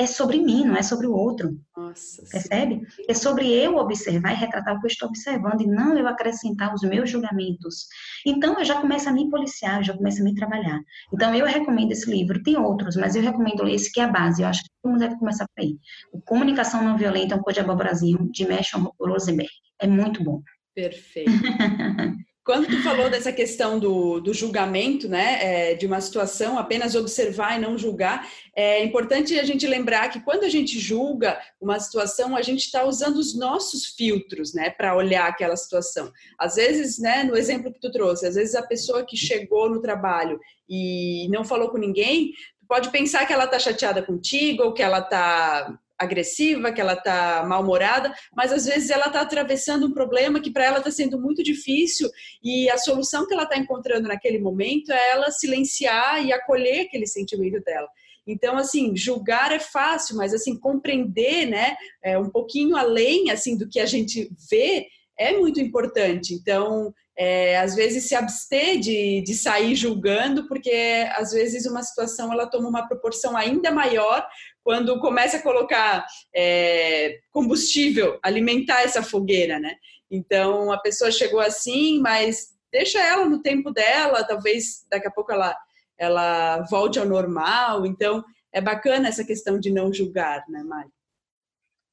é 0.00 0.06
sobre 0.06 0.40
mim, 0.40 0.64
não 0.64 0.76
é 0.76 0.82
sobre 0.82 1.06
o 1.06 1.12
outro. 1.12 1.60
Nossa, 1.76 2.22
percebe? 2.30 2.86
Sim. 2.88 3.02
É 3.06 3.12
sobre 3.12 3.52
eu 3.52 3.76
observar 3.76 4.32
e 4.32 4.34
retratar 4.34 4.74
o 4.74 4.80
que 4.80 4.86
eu 4.86 4.90
estou 4.90 5.08
observando 5.08 5.60
e 5.60 5.66
não 5.66 5.96
eu 5.96 6.08
acrescentar 6.08 6.74
os 6.74 6.80
meus 6.80 7.10
julgamentos. 7.10 7.86
Então 8.26 8.58
eu 8.58 8.64
já 8.64 8.80
começo 8.80 9.10
a 9.10 9.12
me 9.12 9.28
policiar, 9.28 9.76
eu 9.78 9.84
já 9.84 9.94
começo 9.94 10.22
a 10.22 10.24
me 10.24 10.34
trabalhar. 10.34 10.80
Então 11.12 11.34
eu 11.34 11.44
recomendo 11.44 11.92
esse 11.92 12.10
livro, 12.10 12.42
tem 12.42 12.56
outros, 12.56 12.96
mas 12.96 13.14
eu 13.14 13.22
recomendo 13.22 13.68
esse 13.68 13.92
que 13.92 14.00
é 14.00 14.04
a 14.04 14.08
base. 14.08 14.40
Eu 14.40 14.48
acho 14.48 14.62
que 14.62 14.70
todo 14.82 14.92
mundo 14.92 15.00
deve 15.00 15.18
começar 15.18 15.44
por 15.54 15.62
aí. 15.62 15.76
O 16.12 16.20
Comunicação 16.22 16.82
Não 16.82 16.96
Violenta, 16.96 17.36
um 17.36 17.42
Código 17.42 17.76
Brasil, 17.76 18.18
de 18.32 18.46
Meshon 18.46 18.90
Rosenberg. 18.98 19.50
É 19.78 19.86
muito 19.86 20.24
bom. 20.24 20.40
Perfeito. 20.74 21.30
Quando 22.50 22.66
tu 22.66 22.82
falou 22.82 23.08
dessa 23.08 23.30
questão 23.30 23.78
do, 23.78 24.18
do 24.18 24.34
julgamento, 24.34 25.08
né, 25.08 25.38
é, 25.40 25.74
de 25.76 25.86
uma 25.86 26.00
situação, 26.00 26.58
apenas 26.58 26.96
observar 26.96 27.56
e 27.56 27.60
não 27.60 27.78
julgar, 27.78 28.28
é 28.56 28.82
importante 28.82 29.38
a 29.38 29.44
gente 29.44 29.68
lembrar 29.68 30.08
que 30.08 30.18
quando 30.18 30.42
a 30.42 30.48
gente 30.48 30.76
julga 30.76 31.40
uma 31.60 31.78
situação, 31.78 32.34
a 32.34 32.42
gente 32.42 32.64
está 32.64 32.84
usando 32.84 33.18
os 33.18 33.38
nossos 33.38 33.86
filtros, 33.86 34.52
né, 34.52 34.68
para 34.68 34.96
olhar 34.96 35.28
aquela 35.28 35.54
situação. 35.54 36.12
Às 36.36 36.56
vezes, 36.56 36.98
né, 36.98 37.22
no 37.22 37.36
exemplo 37.36 37.72
que 37.72 37.78
tu 37.78 37.92
trouxe, 37.92 38.26
às 38.26 38.34
vezes 38.34 38.56
a 38.56 38.66
pessoa 38.66 39.06
que 39.06 39.16
chegou 39.16 39.70
no 39.70 39.80
trabalho 39.80 40.40
e 40.68 41.28
não 41.28 41.44
falou 41.44 41.68
com 41.68 41.78
ninguém, 41.78 42.32
pode 42.66 42.90
pensar 42.90 43.26
que 43.28 43.32
ela 43.32 43.44
está 43.44 43.60
chateada 43.60 44.02
contigo 44.02 44.64
ou 44.64 44.72
que 44.74 44.82
ela 44.82 44.98
está 44.98 45.78
agressiva, 46.00 46.72
que 46.72 46.80
ela 46.80 46.94
está 46.94 47.44
mal-humorada, 47.46 48.12
mas 48.34 48.50
às 48.52 48.64
vezes 48.64 48.88
ela 48.88 49.06
está 49.06 49.20
atravessando 49.20 49.86
um 49.86 49.92
problema 49.92 50.40
que 50.40 50.50
para 50.50 50.64
ela 50.64 50.78
está 50.78 50.90
sendo 50.90 51.20
muito 51.20 51.42
difícil 51.42 52.08
e 52.42 52.70
a 52.70 52.78
solução 52.78 53.26
que 53.26 53.34
ela 53.34 53.42
está 53.42 53.58
encontrando 53.58 54.08
naquele 54.08 54.38
momento 54.38 54.90
é 54.90 55.10
ela 55.10 55.30
silenciar 55.30 56.24
e 56.24 56.32
acolher 56.32 56.86
aquele 56.86 57.06
sentimento 57.06 57.62
dela. 57.62 57.88
Então, 58.26 58.56
assim, 58.56 58.96
julgar 58.96 59.52
é 59.52 59.58
fácil, 59.58 60.16
mas 60.16 60.32
assim 60.32 60.58
compreender, 60.58 61.46
né, 61.46 61.76
é, 62.02 62.18
um 62.18 62.30
pouquinho 62.30 62.76
além 62.76 63.30
assim 63.30 63.56
do 63.56 63.68
que 63.68 63.78
a 63.78 63.86
gente 63.86 64.30
vê 64.50 64.86
é 65.18 65.36
muito 65.36 65.60
importante. 65.60 66.32
Então, 66.32 66.94
é, 67.20 67.58
às 67.58 67.74
vezes 67.74 68.04
se 68.04 68.14
abster 68.14 68.78
de, 68.80 69.22
de 69.22 69.34
sair 69.34 69.74
julgando, 69.74 70.48
porque 70.48 71.06
às 71.14 71.32
vezes 71.32 71.66
uma 71.66 71.82
situação 71.82 72.32
ela 72.32 72.46
toma 72.46 72.70
uma 72.70 72.88
proporção 72.88 73.36
ainda 73.36 73.70
maior 73.70 74.26
quando 74.70 75.00
começa 75.00 75.38
a 75.38 75.42
colocar 75.42 76.06
é, 76.32 77.18
combustível, 77.32 78.20
alimentar 78.22 78.82
essa 78.82 79.02
fogueira, 79.02 79.58
né? 79.58 79.74
Então 80.08 80.70
a 80.70 80.78
pessoa 80.78 81.10
chegou 81.10 81.40
assim, 81.40 81.98
mas 81.98 82.50
deixa 82.70 83.00
ela 83.00 83.28
no 83.28 83.42
tempo 83.42 83.72
dela, 83.72 84.22
talvez 84.22 84.86
daqui 84.88 85.08
a 85.08 85.10
pouco 85.10 85.32
ela 85.32 85.56
ela 85.98 86.62
volte 86.70 87.00
ao 87.00 87.04
normal. 87.04 87.84
Então 87.84 88.24
é 88.52 88.60
bacana 88.60 89.08
essa 89.08 89.24
questão 89.24 89.58
de 89.58 89.72
não 89.72 89.92
julgar, 89.92 90.44
né, 90.48 90.62
Mari? 90.62 90.88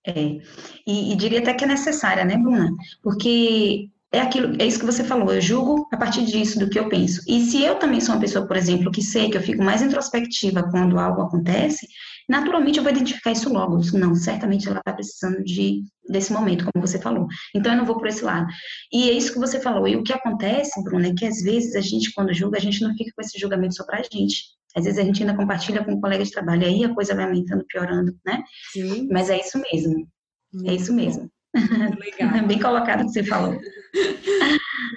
É, 0.05 0.37
e, 0.85 1.13
e 1.13 1.15
diria 1.15 1.39
até 1.39 1.55
que 1.55 1.63
é 1.63 1.67
necessária, 1.67 2.23
né, 2.23 2.37
Bruna? 2.37 2.69
Porque 3.01 3.89
é 4.11 4.21
aquilo, 4.21 4.55
é 4.61 4.67
isso 4.67 4.79
que 4.79 4.85
você 4.85 5.03
falou, 5.03 5.33
eu 5.33 5.41
julgo 5.41 5.87
a 5.91 5.97
partir 5.97 6.25
disso, 6.25 6.59
do 6.59 6.69
que 6.69 6.77
eu 6.77 6.89
penso. 6.89 7.23
E 7.27 7.41
se 7.41 7.63
eu 7.63 7.79
também 7.79 7.99
sou 7.99 8.13
uma 8.13 8.21
pessoa, 8.21 8.45
por 8.45 8.55
exemplo, 8.55 8.91
que 8.91 9.01
sei 9.01 9.31
que 9.31 9.37
eu 9.37 9.41
fico 9.41 9.63
mais 9.63 9.81
introspectiva 9.81 10.69
quando 10.69 10.99
algo 10.99 11.23
acontece, 11.23 11.87
naturalmente 12.27 12.77
eu 12.77 12.83
vou 12.83 12.91
identificar 12.91 13.31
isso 13.31 13.51
logo. 13.51 13.79
Não, 13.93 14.15
certamente 14.15 14.67
ela 14.67 14.79
está 14.79 14.93
precisando 14.93 15.43
de, 15.43 15.83
desse 16.09 16.33
momento, 16.33 16.65
como 16.65 16.85
você 16.85 16.99
falou. 16.99 17.27
Então 17.55 17.71
eu 17.71 17.77
não 17.77 17.85
vou 17.85 17.97
por 17.97 18.07
esse 18.07 18.23
lado. 18.23 18.47
E 18.91 19.09
é 19.09 19.13
isso 19.13 19.33
que 19.33 19.39
você 19.39 19.59
falou. 19.59 19.87
E 19.87 19.95
o 19.95 20.03
que 20.03 20.13
acontece, 20.13 20.83
Bruna, 20.83 21.07
é 21.07 21.13
que 21.13 21.25
às 21.25 21.41
vezes 21.41 21.75
a 21.75 21.81
gente, 21.81 22.13
quando 22.13 22.33
julga, 22.33 22.57
a 22.57 22.61
gente 22.61 22.81
não 22.81 22.93
fica 22.95 23.11
com 23.15 23.21
esse 23.21 23.39
julgamento 23.39 23.75
só 23.75 23.85
para 23.85 23.99
a 23.99 24.03
gente. 24.03 24.57
Às 24.75 24.83
vezes 24.83 24.99
a 24.99 25.03
gente 25.03 25.21
ainda 25.23 25.35
compartilha 25.35 25.83
com 25.83 25.93
um 25.93 26.01
colega 26.01 26.23
de 26.23 26.31
trabalho, 26.31 26.65
aí 26.65 26.83
a 26.83 26.93
coisa 26.93 27.15
vai 27.15 27.25
aumentando, 27.25 27.65
piorando, 27.65 28.15
né? 28.25 28.43
Sim. 28.71 29.07
Mas 29.11 29.29
é 29.29 29.39
isso 29.39 29.57
mesmo. 29.57 30.07
é 30.65 30.75
isso 30.75 30.93
mesmo. 30.93 31.31
Legal. 31.99 32.47
Bem 32.47 32.59
colocado 32.59 33.05
que 33.05 33.11
você 33.11 33.23
falou. 33.23 33.59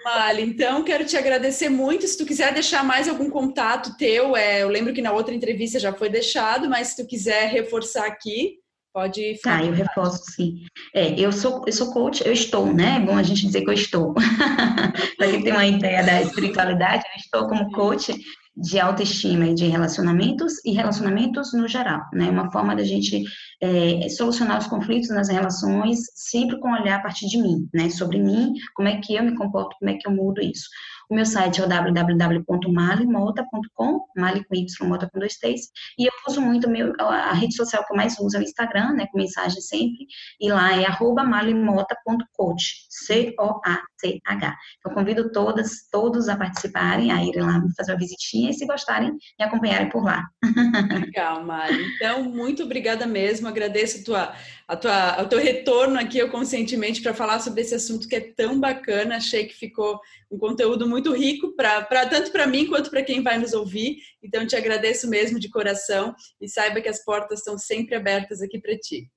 Mali, 0.05 0.43
então 0.43 0.83
quero 0.83 1.05
te 1.05 1.17
agradecer 1.17 1.69
muito. 1.69 2.07
Se 2.07 2.17
tu 2.17 2.27
quiser 2.27 2.53
deixar 2.53 2.85
mais 2.85 3.09
algum 3.09 3.31
contato 3.31 3.97
teu, 3.97 4.37
é, 4.37 4.63
eu 4.63 4.69
lembro 4.69 4.93
que 4.93 5.03
na 5.03 5.13
outra 5.13 5.35
entrevista 5.35 5.79
já 5.79 5.93
foi 5.93 6.09
deixado, 6.09 6.69
mas 6.69 6.89
se 6.89 7.03
tu 7.03 7.09
quiser 7.09 7.49
reforçar 7.49 8.07
aqui, 8.07 8.59
pode. 8.93 9.39
Tá, 9.43 9.63
eu 9.63 9.73
reforço 9.73 10.23
sim. 10.33 10.65
É, 10.95 11.19
eu 11.19 11.33
sou 11.33 11.65
eu 11.67 11.73
sou 11.73 11.93
coach, 11.93 12.23
eu 12.27 12.33
estou, 12.33 12.73
né? 12.73 12.97
É 12.97 13.01
bom 13.01 13.17
a 13.17 13.23
gente 13.23 13.47
dizer 13.47 13.63
que 13.63 13.71
eu 13.71 13.75
estou. 13.75 14.15
Para 15.17 15.31
quem 15.31 15.43
tem 15.43 15.53
uma 15.53 15.67
ideia 15.67 16.03
da 16.03 16.23
espiritualidade, 16.23 17.05
eu 17.15 17.21
estou 17.21 17.49
como 17.49 17.71
coach 17.73 18.15
de 18.57 18.79
autoestima 18.79 19.47
e 19.47 19.55
de 19.55 19.67
relacionamentos 19.67 20.65
e 20.65 20.73
relacionamentos 20.73 21.53
no 21.53 21.69
geral, 21.69 22.03
né? 22.13 22.29
Uma 22.29 22.51
forma 22.51 22.75
da 22.75 22.83
gente 22.83 23.25
é, 23.61 24.09
solucionar 24.09 24.59
os 24.59 24.67
conflitos 24.67 25.09
nas 25.09 25.29
relações 25.29 26.01
sempre 26.15 26.59
com 26.59 26.73
olhar 26.73 26.99
a 26.99 27.03
partir 27.03 27.27
de 27.29 27.39
mim, 27.39 27.69
né? 27.73 27.89
Sobre 27.91 28.19
mim, 28.19 28.53
como 28.75 28.89
é 28.89 29.01
que 29.01 29.15
eu 29.15 29.23
me 29.23 29.37
comporto, 29.37 29.77
como 29.79 29.91
é 29.91 29.95
que 29.95 30.07
eu 30.07 30.13
mudo 30.13 30.41
isso. 30.41 30.69
O 31.11 31.15
meu 31.15 31.27
site 31.27 31.61
é 31.61 31.65
o 31.65 31.69
www.malimota.com, 31.69 34.07
mali 34.17 34.45
com 34.45 34.55
Y, 34.55 34.89
mota 34.89 35.11
com 35.13 35.19
dois 35.19 35.37
T's, 35.39 35.73
e 35.99 36.07
eu 36.07 36.13
uso 36.29 36.41
muito 36.41 36.71
meu, 36.71 36.93
a 37.01 37.33
rede 37.33 37.57
social 37.57 37.85
que 37.85 37.93
eu 37.93 37.97
mais 37.97 38.17
uso 38.21 38.37
é 38.37 38.41
o 38.41 38.45
Instagram, 38.45 38.93
né, 38.93 39.09
com 39.11 39.19
mensagem 39.19 39.61
sempre, 39.61 40.07
e 40.41 40.53
lá 40.53 40.77
é 40.77 40.87
arroba 40.87 41.25
malimota.coach, 41.25 42.87
C-O-A-C-H. 42.89 44.57
Então, 44.79 44.95
convido 44.95 45.33
todas, 45.33 45.89
todos 45.91 46.29
a 46.29 46.37
participarem, 46.37 47.11
a 47.11 47.25
irem 47.25 47.43
lá 47.43 47.61
fazer 47.77 47.91
uma 47.91 47.99
visitinha, 47.99 48.51
e 48.51 48.55
se 48.55 48.65
gostarem, 48.65 49.11
me 49.11 49.45
acompanharem 49.45 49.89
por 49.89 50.05
lá. 50.05 50.25
Legal, 51.07 51.45
Mari. 51.45 51.87
Então, 51.97 52.23
muito 52.23 52.63
obrigada 52.63 53.05
mesmo, 53.05 53.49
agradeço 53.49 53.99
a 53.99 54.05
tua, 54.05 54.33
a 54.71 54.77
tua, 54.77 55.23
o 55.23 55.27
teu 55.27 55.41
retorno 55.41 55.99
aqui 55.99 56.21
ao 56.21 56.29
Conscientemente 56.29 57.03
para 57.03 57.13
falar 57.13 57.41
sobre 57.41 57.61
esse 57.61 57.75
assunto 57.75 58.07
que 58.07 58.15
é 58.15 58.21
tão 58.21 58.61
bacana. 58.61 59.17
Achei 59.17 59.45
que 59.45 59.55
ficou 59.55 59.99
um 60.31 60.39
conteúdo 60.39 60.89
muito 60.89 61.13
rico, 61.13 61.57
pra, 61.57 61.83
pra 61.83 62.07
tanto 62.07 62.31
para 62.31 62.47
mim 62.47 62.69
quanto 62.69 62.89
para 62.89 63.03
quem 63.03 63.21
vai 63.21 63.37
nos 63.37 63.53
ouvir. 63.53 63.97
Então, 64.23 64.47
te 64.47 64.55
agradeço 64.55 65.11
mesmo 65.11 65.41
de 65.41 65.51
coração 65.51 66.15
e 66.41 66.49
saiba 66.49 66.81
que 66.81 66.89
as 66.89 67.05
portas 67.05 67.41
estão 67.41 67.59
sempre 67.59 67.97
abertas 67.97 68.41
aqui 68.41 68.61
para 68.61 68.79
ti. 68.79 69.11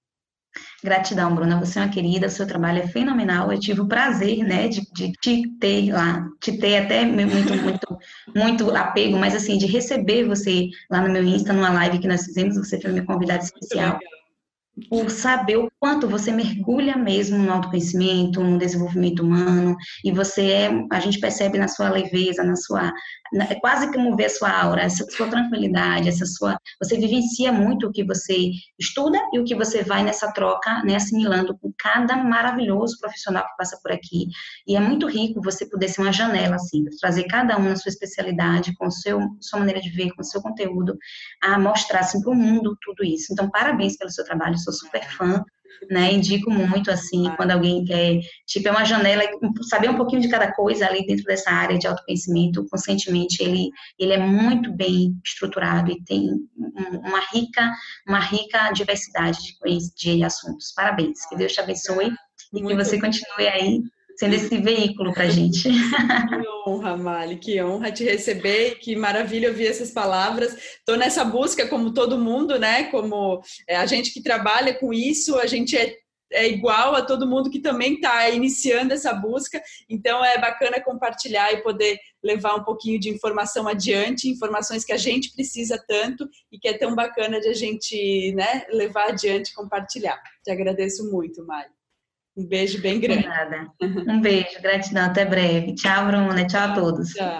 Gratidão, 0.83 1.35
Bruna. 1.35 1.59
Você 1.59 1.77
é 1.77 1.83
uma 1.83 1.91
querida, 1.91 2.29
seu 2.29 2.47
trabalho 2.47 2.79
é 2.79 2.87
fenomenal. 2.87 3.51
Eu 3.51 3.59
tive 3.59 3.81
o 3.81 3.87
prazer, 3.87 4.39
né, 4.39 4.67
de, 4.67 4.81
de 4.91 5.11
te 5.21 5.47
ter 5.59 5.91
lá, 5.91 6.27
te 6.41 6.57
ter 6.57 6.77
até 6.77 7.05
muito, 7.05 7.53
muito, 7.61 7.99
muito 8.35 8.75
apego, 8.75 9.17
mas 9.17 9.35
assim, 9.35 9.59
de 9.59 9.67
receber 9.67 10.25
você 10.27 10.69
lá 10.89 10.99
no 10.99 11.13
meu 11.13 11.23
Insta, 11.23 11.53
numa 11.53 11.69
live 11.69 11.99
que 11.99 12.07
nós 12.07 12.25
fizemos, 12.25 12.57
você 12.57 12.81
foi 12.81 12.91
minha 12.91 13.05
convidada 13.05 13.43
especial 13.43 13.99
por 14.89 15.09
saber 15.09 15.57
o 15.57 15.71
quanto 15.83 16.07
você 16.07 16.31
mergulha 16.31 16.95
mesmo 16.95 17.37
no 17.37 17.51
autoconhecimento, 17.51 18.41
no 18.41 18.57
desenvolvimento 18.57 19.21
humano, 19.21 19.75
e 20.01 20.13
você 20.13 20.49
é, 20.49 20.71
a 20.89 20.99
gente 21.01 21.19
percebe 21.19 21.57
na 21.57 21.67
sua 21.67 21.89
leveza, 21.89 22.41
na 22.41 22.55
sua, 22.55 22.93
é 23.49 23.55
quase 23.55 23.91
como 23.91 24.15
ver 24.15 24.27
a 24.27 24.29
sua 24.29 24.49
aura, 24.49 24.81
essa 24.81 25.05
sua 25.11 25.27
tranquilidade, 25.27 26.07
essa 26.07 26.25
sua, 26.25 26.57
você 26.81 26.97
vivencia 26.97 27.51
muito 27.51 27.85
o 27.85 27.91
que 27.91 28.01
você 28.01 28.51
estuda 28.79 29.19
e 29.33 29.39
o 29.39 29.43
que 29.43 29.53
você 29.53 29.83
vai 29.83 30.05
nessa 30.05 30.31
troca, 30.31 30.81
né, 30.85 30.95
assimilando 30.95 31.57
com 31.57 31.69
cada 31.77 32.15
maravilhoso 32.15 32.97
profissional 33.01 33.43
que 33.43 33.57
passa 33.57 33.77
por 33.83 33.91
aqui, 33.91 34.27
e 34.65 34.77
é 34.77 34.79
muito 34.79 35.05
rico 35.05 35.41
você 35.41 35.69
poder 35.69 35.89
ser 35.89 35.99
uma 35.99 36.13
janela, 36.13 36.55
assim, 36.55 36.85
trazer 37.01 37.25
cada 37.25 37.57
um 37.57 37.63
na 37.67 37.75
sua 37.75 37.89
especialidade, 37.89 38.73
com 38.77 38.89
seu, 38.89 39.19
sua 39.41 39.59
maneira 39.59 39.81
de 39.81 39.89
ver, 39.89 40.13
com 40.13 40.21
o 40.21 40.25
seu 40.25 40.41
conteúdo, 40.41 40.97
a 41.41 41.59
mostrar, 41.59 41.99
assim, 41.99 42.21
para 42.21 42.31
o 42.31 42.35
mundo 42.35 42.77
tudo 42.81 43.03
isso. 43.03 43.33
Então, 43.33 43.49
parabéns 43.51 43.97
pelo 43.97 44.11
seu 44.11 44.23
trabalho, 44.23 44.57
sou 44.57 44.71
super 44.71 45.03
fã, 45.11 45.43
né? 45.89 46.11
Indico 46.11 46.49
muito 46.49 46.91
assim, 46.91 47.29
quando 47.35 47.51
alguém 47.51 47.83
quer, 47.83 48.19
tipo, 48.45 48.67
é 48.67 48.71
uma 48.71 48.85
janela, 48.85 49.23
saber 49.69 49.89
um 49.89 49.97
pouquinho 49.97 50.21
de 50.21 50.29
cada 50.29 50.51
coisa 50.53 50.87
ali 50.87 51.05
dentro 51.05 51.23
dessa 51.25 51.51
área 51.51 51.77
de 51.77 51.87
autoconhecimento, 51.87 52.65
conscientemente, 52.69 53.41
ele, 53.41 53.69
ele 53.99 54.13
é 54.13 54.19
muito 54.19 54.71
bem 54.71 55.15
estruturado 55.25 55.91
e 55.91 56.03
tem 56.03 56.29
uma 57.05 57.19
rica, 57.31 57.71
uma 58.07 58.19
rica 58.19 58.71
diversidade 58.71 59.39
de, 59.39 60.15
de 60.15 60.23
assuntos. 60.23 60.73
Parabéns, 60.75 61.25
que 61.27 61.35
Deus 61.35 61.53
te 61.53 61.59
abençoe 61.59 62.11
e 62.53 62.61
que 62.61 62.75
você 62.75 62.99
continue 62.99 63.47
aí 63.47 63.81
sendo 64.17 64.35
esse 64.35 64.57
veículo 64.57 65.13
para 65.13 65.23
a 65.23 65.29
gente. 65.31 65.63
Que 65.63 66.69
honra, 66.69 66.97
Mali, 66.97 67.37
que 67.37 67.61
honra 67.61 67.91
te 67.91 68.03
receber, 68.03 68.75
que 68.79 68.95
maravilha 68.95 69.49
ouvir 69.49 69.67
essas 69.67 69.91
palavras. 69.91 70.55
Estou 70.55 70.97
nessa 70.97 71.23
busca, 71.23 71.67
como 71.67 71.93
todo 71.93 72.17
mundo, 72.17 72.59
né? 72.59 72.85
Como 72.85 73.41
é, 73.67 73.75
a 73.75 73.85
gente 73.85 74.13
que 74.13 74.21
trabalha 74.21 74.73
com 74.73 74.93
isso, 74.93 75.37
a 75.37 75.45
gente 75.45 75.75
é, 75.77 75.95
é 76.31 76.47
igual 76.47 76.95
a 76.95 77.01
todo 77.01 77.27
mundo 77.27 77.49
que 77.49 77.59
também 77.59 77.95
está 77.95 78.29
iniciando 78.29 78.93
essa 78.93 79.13
busca. 79.13 79.61
Então 79.89 80.23
é 80.23 80.37
bacana 80.39 80.81
compartilhar 80.81 81.51
e 81.53 81.61
poder 81.61 81.99
levar 82.23 82.55
um 82.55 82.63
pouquinho 82.63 82.99
de 82.99 83.09
informação 83.09 83.67
adiante, 83.67 84.29
informações 84.29 84.85
que 84.85 84.93
a 84.93 84.97
gente 84.97 85.33
precisa 85.33 85.83
tanto 85.87 86.29
e 86.51 86.57
que 86.57 86.67
é 86.67 86.77
tão 86.77 86.95
bacana 86.95 87.39
de 87.39 87.49
a 87.49 87.53
gente 87.53 88.31
né, 88.33 88.65
levar 88.69 89.09
adiante 89.09 89.49
e 89.49 89.53
compartilhar. 89.53 90.21
Te 90.43 90.51
agradeço 90.51 91.09
muito, 91.11 91.45
Mali. 91.45 91.69
Um 92.35 92.47
beijo 92.47 92.81
bem 92.81 92.99
grande. 92.99 93.27
Nada. 93.27 93.67
Um 93.81 94.19
beijo, 94.19 94.59
gratidão, 94.61 95.05
até 95.05 95.23
breve. 95.23 95.75
Tchau, 95.75 96.07
Bruna. 96.07 96.45
Tchau 96.47 96.71
a 96.71 96.73
todos. 96.73 97.09
Tchau. 97.09 97.39